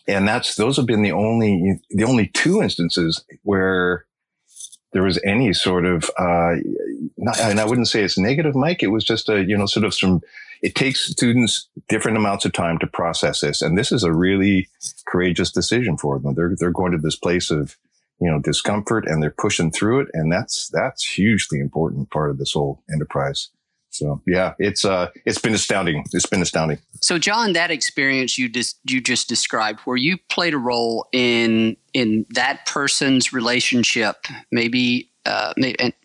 [0.09, 4.07] and that's, those have been the only, the only two instances where
[4.95, 6.55] there was any sort of, uh,
[7.19, 8.83] not, and I wouldn't say it's negative, Mike.
[8.83, 10.23] It was just a, you know, sort of some
[10.65, 13.61] it takes students different amounts of time to process this.
[13.61, 14.67] And this is a really
[15.07, 16.35] courageous decision for them.
[16.35, 17.77] They're, they're going to this place of,
[18.19, 20.09] you know, discomfort and they're pushing through it.
[20.15, 23.51] And that's, that's hugely important part of this whole enterprise.
[23.95, 26.05] So yeah, it's uh, it's been astounding.
[26.13, 26.79] It's been astounding.
[27.01, 31.77] So John, that experience you just you just described, where you played a role in
[31.93, 35.55] in that person's relationship, maybe uh,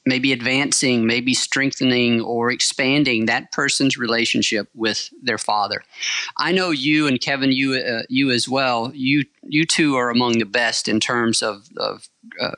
[0.06, 5.82] maybe advancing, maybe strengthening or expanding that person's relationship with their father.
[6.38, 8.92] I know you and Kevin, you uh, you as well.
[8.94, 12.08] You you two are among the best in terms of of
[12.40, 12.52] uh,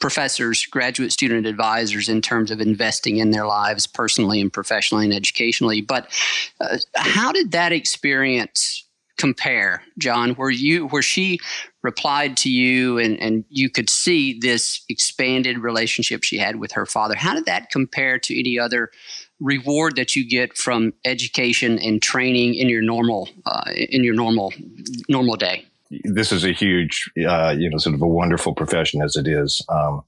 [0.00, 5.14] professors, graduate student advisors in terms of investing in their lives personally and professionally and
[5.14, 5.80] educationally.
[5.80, 6.08] But
[6.60, 10.30] uh, how did that experience compare, John?
[10.34, 11.40] Where you where she
[11.82, 16.86] replied to you and, and you could see this expanded relationship she had with her
[16.86, 17.14] father.
[17.14, 18.90] How did that compare to any other
[19.40, 24.52] reward that you get from education and training in your normal uh, in your normal
[25.08, 25.66] normal day?
[25.90, 29.64] This is a huge, uh, you know, sort of a wonderful profession as it is.
[29.68, 30.02] Um,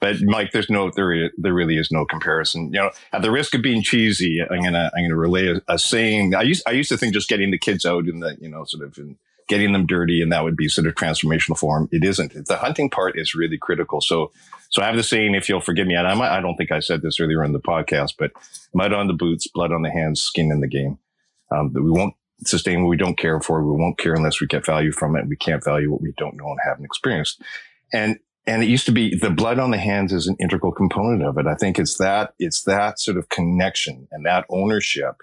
[0.00, 2.72] but Mike, there's no, there, there really is no comparison.
[2.72, 5.78] You know, at the risk of being cheesy, I'm gonna, I'm gonna relay a, a
[5.78, 6.34] saying.
[6.34, 8.64] I used, I used to think just getting the kids out and the, you know,
[8.64, 9.16] sort of in,
[9.48, 11.88] getting them dirty and that would be sort of transformational form.
[11.92, 12.46] It isn't.
[12.46, 14.00] The hunting part is really critical.
[14.00, 14.32] So,
[14.70, 16.80] so I have the saying, if you'll forgive me, and I, I don't think I
[16.80, 18.32] said this earlier in the podcast, but
[18.72, 20.98] mud on the boots, blood on the hands, skin in the game.
[21.50, 22.14] Um, that we won't
[22.48, 23.64] sustain what we don't care for.
[23.64, 25.28] We won't care unless we get value from it.
[25.28, 27.42] We can't value what we don't know and haven't experienced.
[27.92, 31.22] And and it used to be the blood on the hands is an integral component
[31.22, 31.46] of it.
[31.46, 35.16] I think it's that it's that sort of connection and that ownership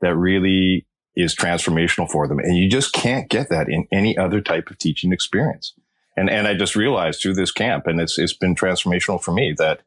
[0.00, 2.38] that really is transformational for them.
[2.38, 5.74] And you just can't get that in any other type of teaching experience.
[6.16, 9.54] And and I just realized through this camp, and it's it's been transformational for me
[9.58, 9.82] that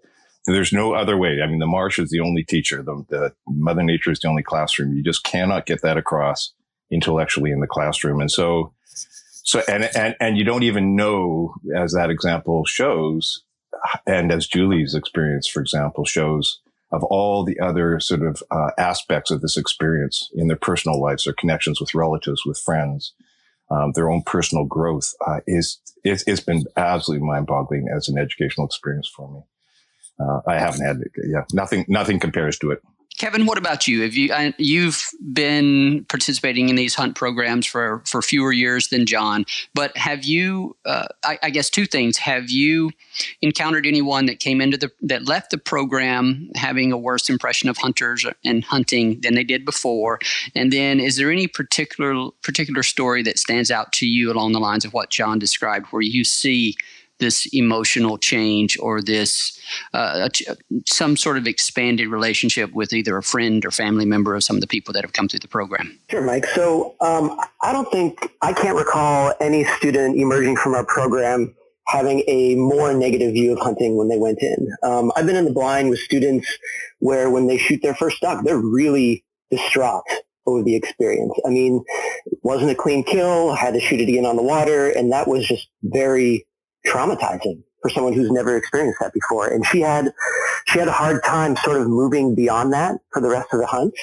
[0.46, 1.40] there's no other way.
[1.44, 2.82] I mean, the marsh is the only teacher.
[2.82, 4.96] The, the Mother Nature is the only classroom.
[4.96, 6.54] You just cannot get that across
[6.92, 8.22] intellectually in the classroom.
[8.22, 8.74] And so
[9.44, 13.44] so, and, and, and you don't even know, as that example shows,
[14.06, 16.60] and as Julie's experience, for example, shows,
[16.92, 21.24] of all the other sort of uh, aspects of this experience in their personal lives,
[21.24, 23.14] their connections with relatives, with friends,
[23.70, 28.66] um, their own personal growth, uh, is it's, it's been absolutely mind-boggling as an educational
[28.66, 29.42] experience for me.
[30.20, 32.82] Uh, I haven't had, yeah, nothing, nothing compares to it.
[33.18, 34.04] Kevin, what about you?
[34.04, 39.46] Have you you've been participating in these hunt programs for for fewer years than John,
[39.74, 40.78] but have you?
[40.86, 42.18] Uh, I, I, guess two things.
[42.18, 42.92] Have you
[43.42, 47.78] encountered anyone that came into the that left the program having a worse impression of
[47.78, 50.20] hunters and hunting than they did before?
[50.56, 54.60] And then, is there any particular particular story that stands out to you along the
[54.60, 56.76] lines of what John described, where you see
[57.20, 59.60] this emotional change or this
[59.94, 60.30] uh,
[60.86, 64.62] some sort of expanded relationship with either a friend or family member of some of
[64.62, 65.98] the people that have come through the program?
[66.10, 66.46] Sure, Mike.
[66.48, 71.56] So um, I don't think I can't recall any student emerging from our program
[71.88, 74.68] having a more negative view of hunting when they went in.
[74.84, 76.48] Um, I've been in the blind with students
[77.00, 80.04] where when they shoot their first duck, they're really distraught
[80.46, 81.34] over the experience.
[81.46, 81.84] I mean,
[82.44, 85.48] wasn't a clean kill, had to shoot it again on the water, and that was
[85.48, 86.46] just very
[86.86, 89.48] traumatizing for someone who's never experienced that before.
[89.48, 90.12] And she had
[90.68, 93.68] she had a hard time sort of moving beyond that for the rest of the
[93.68, 93.94] hunt.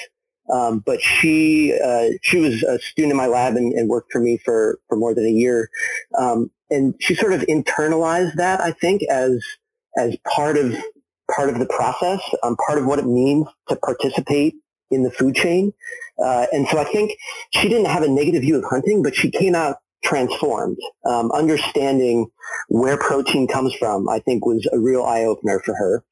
[0.51, 4.21] Um, but she uh, she was a student in my lab and, and, worked for
[4.21, 5.69] me for for more than a year.
[6.17, 9.43] Um, and she sort of internalized that, I think, as
[9.97, 10.75] as part of
[11.33, 14.55] part of the process, um, part of what it means to participate
[14.91, 15.73] in the food chain.
[16.23, 17.17] Uh, and so I think
[17.51, 20.77] she didn't have a negative view of hunting, but she came out transformed.
[21.05, 22.27] Um, understanding
[22.69, 26.03] where protein comes from, I think, was a real eye opener for her.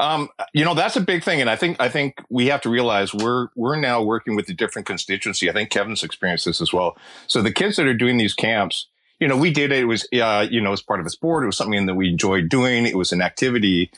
[0.00, 2.70] Um, you know, that's a big thing, and I think I think we have to
[2.70, 5.48] realize we're we're now working with a different constituency.
[5.48, 6.96] I think Kevin's experienced this as well.
[7.26, 8.88] So the kids that are doing these camps,
[9.20, 9.80] you know, we did it.
[9.80, 11.44] It was uh, you know, as part of a sport.
[11.44, 12.86] It was something that we enjoyed doing.
[12.86, 13.90] It was an activity.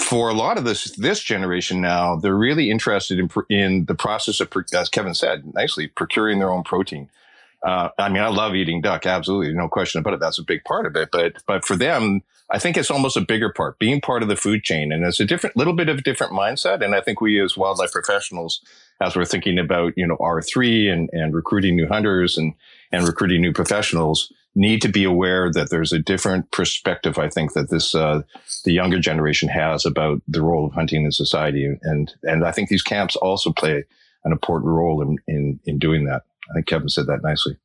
[0.00, 4.40] For a lot of this this generation now, they're really interested in in the process
[4.40, 7.10] of, as Kevin said nicely, procuring their own protein.
[7.64, 10.20] Uh, I mean, I love eating duck, absolutely, no question about it.
[10.20, 11.10] That's a big part of it.
[11.12, 14.36] But but for them, I think it's almost a bigger part, being part of the
[14.36, 16.84] food chain, and it's a different, little bit of a different mindset.
[16.84, 18.60] And I think we, as wildlife professionals,
[19.00, 22.54] as we're thinking about you know R three and and recruiting new hunters and
[22.90, 27.18] and recruiting new professionals, need to be aware that there's a different perspective.
[27.18, 28.22] I think that this uh,
[28.64, 32.68] the younger generation has about the role of hunting in society, and and I think
[32.68, 33.84] these camps also play
[34.24, 36.22] an important role in in, in doing that.
[36.50, 37.56] I think Kevin said that nicely.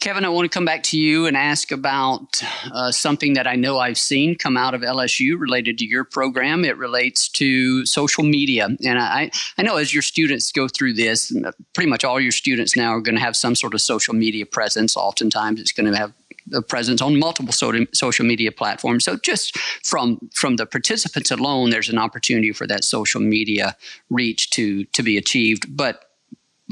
[0.00, 2.42] Kevin, I want to come back to you and ask about
[2.72, 6.64] uh, something that I know I've seen come out of LSU related to your program.
[6.64, 8.68] It relates to social media.
[8.84, 11.32] And I, I know as your students go through this,
[11.72, 14.44] pretty much all your students now are going to have some sort of social media
[14.44, 14.96] presence.
[14.96, 16.12] Oftentimes, it's going to have
[16.52, 19.04] a presence on multiple social media platforms.
[19.04, 23.76] So just from from the participants alone, there's an opportunity for that social media
[24.10, 25.76] reach to to be achieved.
[25.76, 26.11] But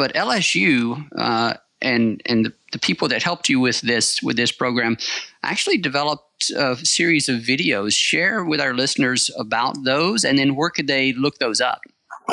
[0.01, 4.51] but LSU uh, and and the, the, people that helped you with this with this
[4.51, 4.97] program
[5.43, 7.93] actually developed a series of videos.
[7.93, 11.83] Share with our listeners about those, and then where could they look those up?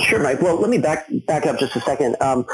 [0.04, 0.42] Sure, Mike.
[0.42, 2.16] Well, let me back back up just a second.
[2.22, 2.46] Um,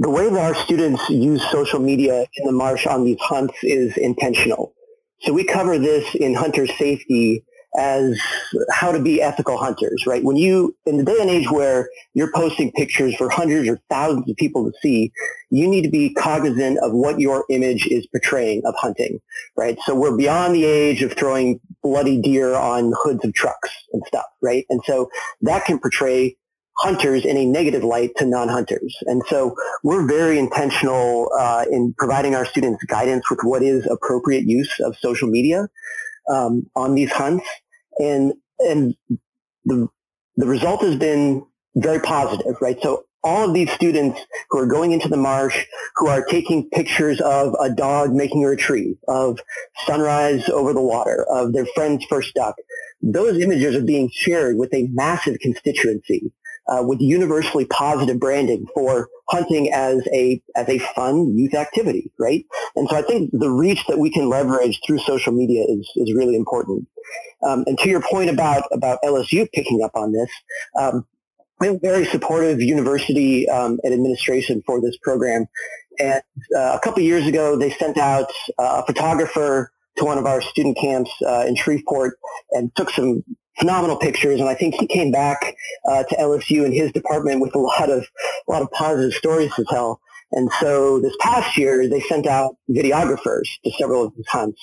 [0.00, 3.96] the way that our students use social media in the marsh on these hunts is
[3.98, 4.74] intentional.
[5.20, 7.44] So we cover this in hunter safety
[7.80, 8.20] as
[8.70, 10.22] how to be ethical hunters, right?
[10.22, 14.28] When you, in the day and age where you're posting pictures for hundreds or thousands
[14.28, 15.10] of people to see,
[15.50, 19.18] you need to be cognizant of what your image is portraying of hunting,
[19.56, 19.78] right?
[19.86, 24.26] So we're beyond the age of throwing bloody deer on hoods of trucks and stuff,
[24.42, 24.66] right?
[24.68, 25.08] And so
[25.40, 26.36] that can portray
[26.78, 28.96] hunters in a negative light to non-hunters.
[29.02, 34.44] And so we're very intentional uh, in providing our students guidance with what is appropriate
[34.46, 35.68] use of social media
[36.30, 37.46] um, on these hunts.
[38.00, 38.94] And, and
[39.64, 39.88] the,
[40.36, 41.44] the result has been
[41.76, 42.78] very positive, right?
[42.82, 47.20] So all of these students who are going into the marsh, who are taking pictures
[47.20, 49.38] of a dog making a retrieve, of
[49.86, 52.54] sunrise over the water, of their friend's first duck,
[53.02, 56.32] those images are being shared with a massive constituency
[56.68, 62.44] uh, with universally positive branding for hunting as a as a fun youth activity, right?
[62.76, 66.14] And so I think the reach that we can leverage through social media is is
[66.14, 66.86] really important.
[67.42, 70.30] Um, and to your point about about LSU picking up on this,
[70.78, 71.06] um,
[71.60, 75.46] we have a very supportive university um, and administration for this program.
[75.98, 76.22] And
[76.56, 80.40] uh, a couple years ago, they sent out uh, a photographer to one of our
[80.40, 82.18] student camps uh, in Shreveport
[82.52, 83.22] and took some
[83.58, 85.54] phenomenal pictures, and I think he came back
[85.86, 88.06] uh, to LSU and his department with a lot of
[88.48, 90.00] a lot of positive stories to tell.
[90.32, 94.60] And so this past year, they sent out videographers to several of these hunts,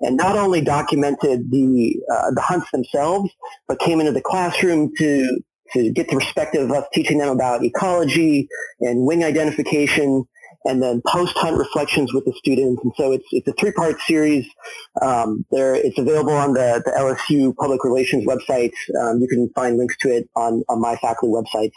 [0.00, 3.30] and not only documented the uh, the hunts themselves,
[3.68, 5.40] but came into the classroom to
[5.72, 8.48] to get the perspective of us teaching them about ecology
[8.80, 10.24] and wing identification
[10.64, 12.82] and then post-hunt reflections with the students.
[12.82, 14.46] And so it's, it's a three-part series.
[15.00, 18.72] Um, there, it's available on the, the LSU Public Relations website.
[19.00, 21.72] Um, you can find links to it on, on my faculty websites.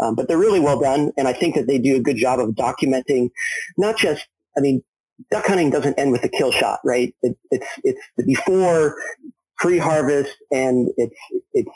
[0.00, 2.38] Um, but they're really well done, and I think that they do a good job
[2.38, 3.30] of documenting
[3.76, 4.26] not just,
[4.56, 4.82] I mean,
[5.30, 7.14] duck hunting doesn't end with the kill shot, right?
[7.22, 8.96] It, it's, it's the before,
[9.58, 11.14] pre-harvest, and it's,
[11.52, 11.70] it's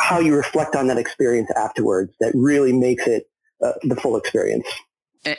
[0.00, 3.28] how you reflect on that experience afterwards that really makes it
[3.62, 4.66] uh, the full experience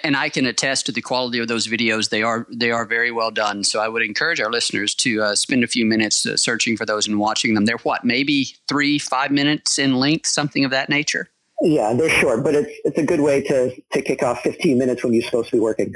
[0.04, 2.10] and I can attest to the quality of those videos.
[2.10, 3.64] They are they are very well done.
[3.64, 6.86] So I would encourage our listeners to uh, spend a few minutes uh, searching for
[6.86, 7.66] those and watching them.
[7.66, 11.30] They're what maybe three five minutes in length, something of that nature.
[11.62, 15.04] Yeah, they're short, but it's it's a good way to to kick off 15 minutes
[15.04, 15.96] when you're supposed to be working.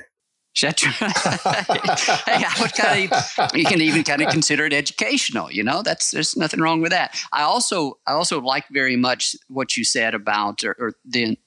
[0.53, 5.49] hey, I would kind of you can even kind of consider it educational.
[5.49, 7.17] You know, that's there's nothing wrong with that.
[7.31, 11.37] I also I also like very much what you said about or, or the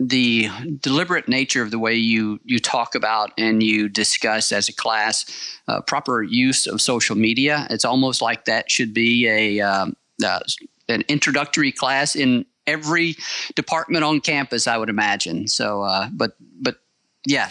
[0.00, 0.48] the
[0.80, 5.24] deliberate nature of the way you you talk about and you discuss as a class
[5.68, 7.66] uh, proper use of social media.
[7.70, 10.40] It's almost like that should be a um, uh,
[10.88, 13.16] an introductory class in every
[13.54, 14.66] department on campus.
[14.66, 15.46] I would imagine.
[15.46, 16.76] So, uh, but but
[17.26, 17.50] yeah,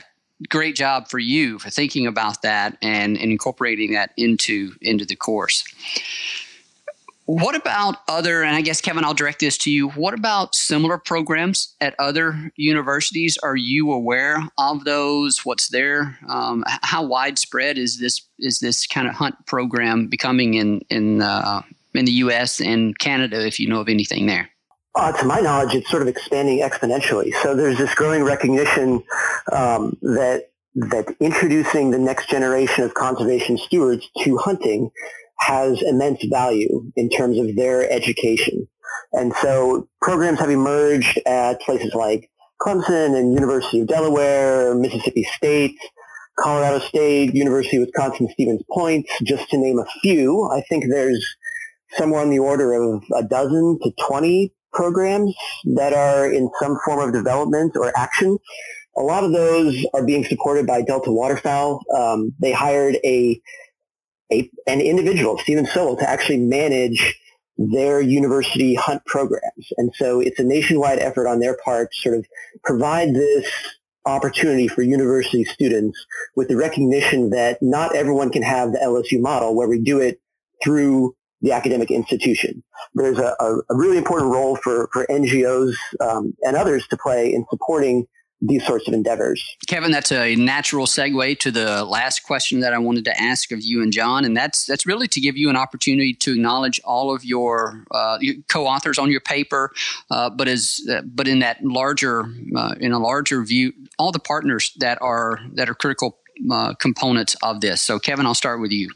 [0.49, 5.15] great job for you for thinking about that and, and incorporating that into into the
[5.15, 5.63] course.
[7.33, 9.89] What about other, and I guess, Kevin, I'll direct this to you.
[9.89, 13.39] What about similar programs at other universities?
[13.41, 15.39] Are you aware of those?
[15.43, 16.19] What's there?
[16.29, 21.63] Um, how widespread is this is this kind of hunt program becoming in in uh,
[21.95, 22.61] in the U.S.
[22.61, 23.47] and Canada?
[23.47, 24.47] If you know of anything there.
[24.93, 27.33] Uh, to my knowledge, it's sort of expanding exponentially.
[27.41, 29.03] So there's this growing recognition
[29.51, 34.91] um, that that introducing the next generation of conservation stewards to hunting
[35.39, 38.67] has immense value in terms of their education.
[39.11, 42.29] And so programs have emerged at places like
[42.61, 45.77] Clemson and University of Delaware, Mississippi State,
[46.39, 50.49] Colorado State, University of Wisconsin Stevens Point, just to name a few.
[50.51, 51.25] I think there's
[51.95, 55.35] somewhere on the order of a dozen to 20 programs
[55.75, 58.37] that are in some form of development or action.
[58.97, 61.81] A lot of those are being supported by Delta Waterfowl.
[61.95, 63.39] Um, they hired a
[64.31, 67.19] a, an individual, Stephen Sowell, to actually manage
[67.57, 69.67] their university hunt programs.
[69.77, 72.25] And so it's a nationwide effort on their part to sort of
[72.63, 73.47] provide this
[74.05, 76.05] opportunity for university students
[76.35, 80.19] with the recognition that not everyone can have the LSU model where we do it
[80.63, 82.63] through the academic institution.
[82.95, 87.45] There's a, a, really important role for, for NGOs um, and others to play in
[87.49, 88.07] supporting
[88.45, 89.43] these sorts of endeavors.
[89.67, 93.61] Kevin, that's a natural segue to the last question that I wanted to ask of
[93.61, 97.13] you and John, and that's that's really to give you an opportunity to acknowledge all
[97.13, 98.17] of your, uh,
[98.49, 99.71] co-authors on your paper,
[100.11, 102.25] uh, but as uh, but in that larger
[102.55, 106.19] uh, in a larger view, all the partners that are that are critical
[106.51, 107.81] uh, components of this.
[107.81, 108.89] So, Kevin, I'll start with you.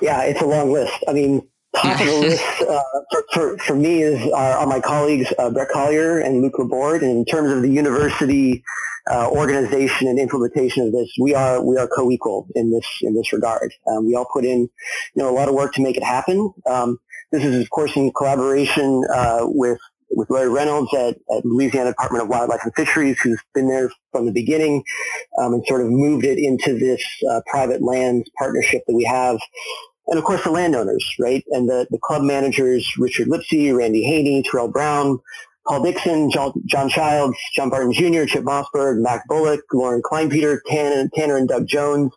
[0.00, 0.92] Yeah, it's a long list.
[1.08, 4.80] I mean, top of the list uh, for, for, for, me is are, are my
[4.80, 7.02] colleagues uh, Bret Collier and Luke Laborde.
[7.02, 8.62] And in terms of the university
[9.10, 13.32] uh, organization and implementation of this, we are we are co-equal in this in this
[13.32, 13.72] regard.
[13.86, 16.52] Um, we all put in you know a lot of work to make it happen.
[16.66, 16.98] Um,
[17.32, 19.78] This is, of course, in collaboration uh, with
[20.10, 24.26] with Larry Reynolds at, at, Louisiana Department of Wildlife and Fisheries, who's been there from
[24.26, 24.84] the beginning
[25.38, 29.38] um, and sort of moved it into this uh, private lands partnership that we have.
[30.08, 31.44] And of course, the landowners, right?
[31.50, 35.18] And the, the club managers, Richard Lipsey, Randy Haney, Terrell Brown,
[35.66, 41.10] Paul Dixon, John, John Childs, John Barton Jr., Chip Mossberg, Mac Bullock, Lauren Kleinpeter, Tanner,
[41.14, 42.12] Tanner and Doug Jones,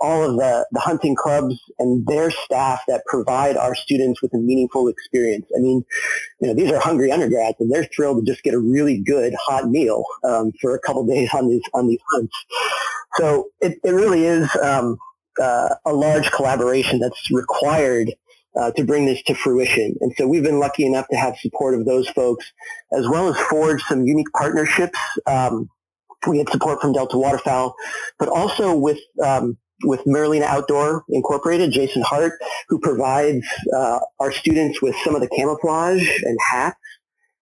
[0.00, 4.38] all of the, the hunting clubs and their staff that provide our students with a
[4.38, 5.46] meaningful experience.
[5.56, 5.84] I mean,
[6.40, 9.34] you know, these are hungry undergrads and they're thrilled to just get a really good
[9.34, 12.36] hot meal um, for a couple days on these on these hunts.
[13.16, 14.96] So it, it really is um,
[15.40, 18.12] uh, a large collaboration that's required
[18.60, 19.94] uh, to bring this to fruition.
[20.00, 22.52] And so we've been lucky enough to have support of those folks,
[22.92, 24.98] as well as forge some unique partnerships.
[25.26, 25.68] Um,
[26.26, 27.74] we had support from Delta Waterfowl,
[28.18, 32.34] but also with um, with Merlina Outdoor Incorporated, Jason Hart,
[32.68, 36.78] who provides uh, our students with some of the camouflage and hats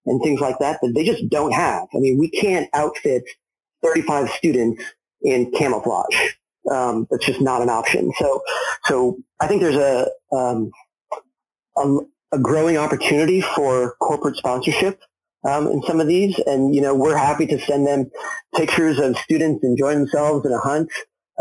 [0.07, 1.83] and things like that that they just don't have.
[1.95, 3.25] I mean, we can't outfit
[3.85, 4.83] 35 students
[5.23, 6.35] in camouflage.
[6.71, 8.13] Um, that's just not an option.
[8.19, 8.43] So,
[8.87, 10.71] so I think there's a um,
[11.77, 11.99] a,
[12.33, 15.01] a growing opportunity for corporate sponsorship
[15.49, 16.39] um, in some of these.
[16.47, 18.11] And, you know, we're happy to send them
[18.55, 20.91] pictures of students enjoying themselves in a hunt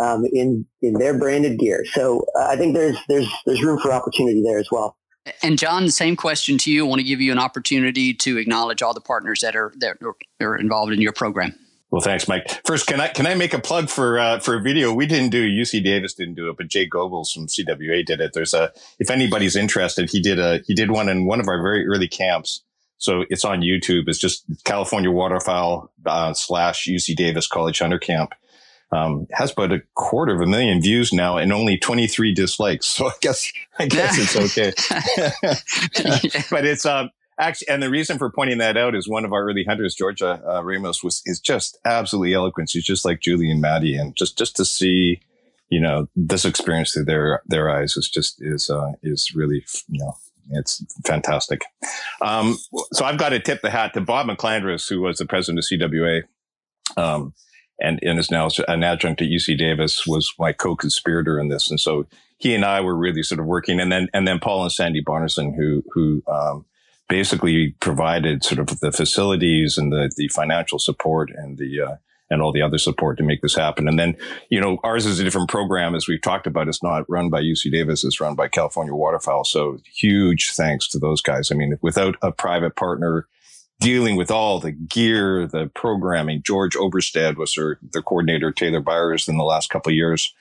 [0.01, 1.85] um, in, in their branded gear.
[1.91, 4.95] So uh, I think there's, there's, there's room for opportunity there as well.
[5.43, 6.85] And John, same question to you.
[6.85, 9.97] I want to give you an opportunity to acknowledge all the partners that are that
[10.41, 11.53] are involved in your program.
[11.91, 12.47] Well, thanks, Mike.
[12.65, 15.29] First, can I can I make a plug for uh, for a video we didn't
[15.29, 15.49] do?
[15.49, 18.33] UC Davis didn't do it, but Jay Goebbels from CWA did it.
[18.33, 21.61] There's a if anybody's interested, he did a he did one in one of our
[21.61, 22.63] very early camps.
[22.99, 24.07] So it's on YouTube.
[24.07, 28.33] It's just California Waterfowl uh, slash UC Davis College Hunter Camp.
[28.91, 32.87] Um, has about a quarter of a million views now and only 23 dislikes.
[32.97, 34.73] So I guess I guess it's okay.
[36.51, 39.43] but it's um actually, and the reason for pointing that out is one of our
[39.43, 42.69] early hunters, Georgia uh, Ramos, was is just absolutely eloquent.
[42.69, 45.21] She's just like Julie and Maddie, and just just to see,
[45.69, 49.99] you know, this experience through their their eyes is just is uh, is really you
[49.99, 50.15] know
[50.51, 51.61] it's fantastic.
[52.21, 52.57] Um,
[52.91, 55.65] so I've got to tip the hat to Bob McLandress, who was the president of
[55.65, 56.23] CWA.
[56.97, 57.33] Um,
[57.81, 61.79] and, and is now an adjunct at UC Davis, was my co-conspirator in this, and
[61.79, 64.71] so he and I were really sort of working, and then and then Paul and
[64.71, 66.65] Sandy Bonderson, who who um,
[67.09, 71.95] basically provided sort of the facilities and the, the financial support and the, uh,
[72.29, 73.87] and all the other support to make this happen.
[73.87, 74.15] And then,
[74.49, 76.67] you know, ours is a different program, as we've talked about.
[76.67, 79.43] It's not run by UC Davis; it's run by California Waterfowl.
[79.43, 81.51] So, huge thanks to those guys.
[81.51, 83.27] I mean, without a private partner
[83.79, 89.27] dealing with all the gear, the programming, George Oberstad was their, their coordinator, Taylor Byers,
[89.27, 90.33] in the last couple years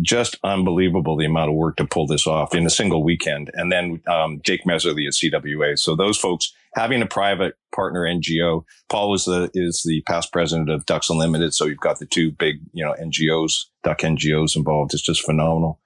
[0.00, 3.50] just unbelievable the amount of work to pull this off in a single weekend.
[3.54, 5.78] And then um, Jake Messerli at CWA.
[5.78, 8.64] So those folks having a private partner NGO.
[8.88, 11.54] Paul was the is the past president of Ducks Unlimited.
[11.54, 14.94] So you've got the two big you know NGOs, duck NGOs involved.
[14.94, 15.80] It's just phenomenal.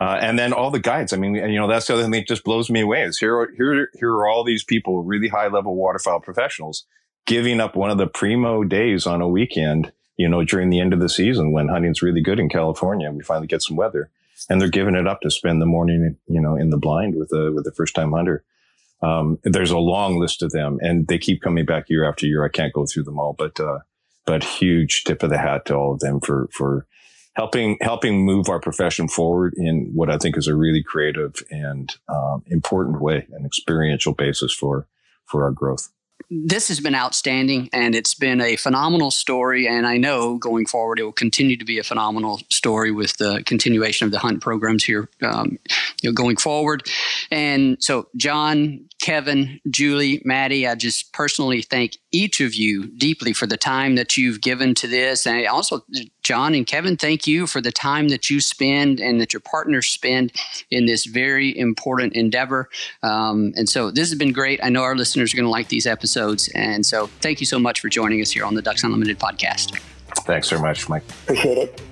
[0.00, 1.12] Uh, and then all the guides.
[1.12, 3.52] I mean, you know, that's the other thing that just blows me away is here,
[3.56, 6.86] here, here are all these people, really high level waterfowl professionals
[7.26, 10.92] giving up one of the primo days on a weekend you know, during the end
[10.92, 14.10] of the season when hunting's really good in California, we finally get some weather,
[14.50, 17.32] and they're giving it up to spend the morning, you know, in the blind with
[17.32, 18.44] a with a first time hunter.
[19.00, 22.44] Um, there's a long list of them, and they keep coming back year after year.
[22.44, 23.78] I can't go through them all, but uh,
[24.26, 26.86] but huge tip of the hat to all of them for for
[27.34, 31.94] helping helping move our profession forward in what I think is a really creative and
[32.08, 34.88] um, important way, an experiential basis for
[35.26, 35.90] for our growth
[36.30, 39.66] this has been outstanding and it's been a phenomenal story.
[39.66, 43.42] And I know going forward, it will continue to be a phenomenal story with the
[43.46, 45.58] continuation of the hunt programs here um,
[46.02, 46.86] you know, going forward.
[47.30, 53.46] And so, John, Kevin, Julie, Maddie, I just personally thank each of you deeply for
[53.46, 55.26] the time that you've given to this.
[55.26, 55.84] And also,
[56.22, 59.86] John and Kevin, thank you for the time that you spend and that your partners
[59.86, 60.32] spend
[60.70, 62.68] in this very important endeavor.
[63.02, 64.58] Um, and so, this has been great.
[64.62, 66.48] I know our listeners are going to like these episodes.
[66.54, 69.78] And so, thank you so much for joining us here on the Ducks Unlimited podcast.
[70.24, 71.04] Thanks very much, Mike.
[71.24, 71.82] Appreciate it.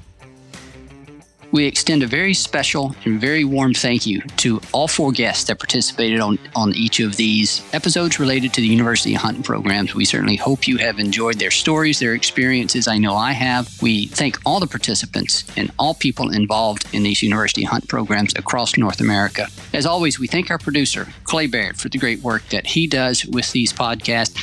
[1.56, 5.58] We extend a very special and very warm thank you to all four guests that
[5.58, 9.94] participated on, on each of these episodes related to the University Hunting programs.
[9.94, 12.86] We certainly hope you have enjoyed their stories, their experiences.
[12.86, 13.70] I know I have.
[13.80, 18.76] We thank all the participants and all people involved in these University Hunt programs across
[18.76, 19.46] North America.
[19.72, 23.24] As always, we thank our producer, Clay Baird, for the great work that he does
[23.24, 24.36] with these podcasts.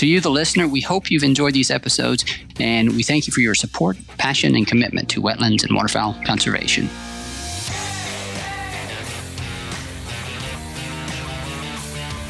[0.00, 2.24] To you, the listener, we hope you've enjoyed these episodes,
[2.58, 6.86] and we thank you for your support, passion, and commitment to wetlands and waterfowl conservation.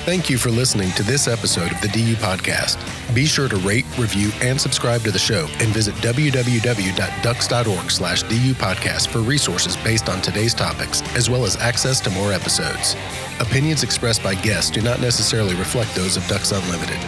[0.04, 2.76] Thank you for listening to this episode of the DU Podcast.
[3.14, 8.54] Be sure to rate, review, and subscribe to the show and visit www.ducks.org slash DU
[8.54, 12.96] Podcast for resources based on today's topics, as well as access to more episodes.
[13.38, 16.98] Opinions expressed by guests do not necessarily reflect those of Ducks Unlimited.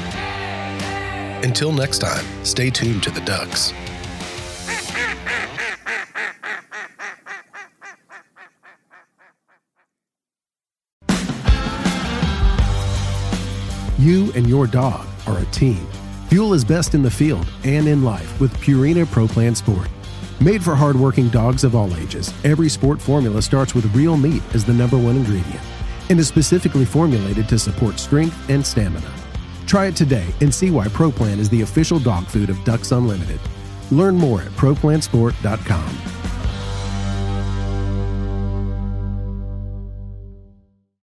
[1.43, 3.73] Until next time, stay tuned to the Ducks.
[13.99, 15.85] You and your dog are a team.
[16.29, 19.89] Fuel is best in the field and in life with Purina Pro Plan Sport.
[20.41, 24.65] Made for hardworking dogs of all ages, every sport formula starts with real meat as
[24.65, 25.61] the number one ingredient
[26.09, 29.22] and is specifically formulated to support strength and stamina.
[29.67, 33.41] Try it today and see why ProPlan is the official dog food of Ducks Unlimited.
[33.91, 36.22] Learn more at ProPlansport.com.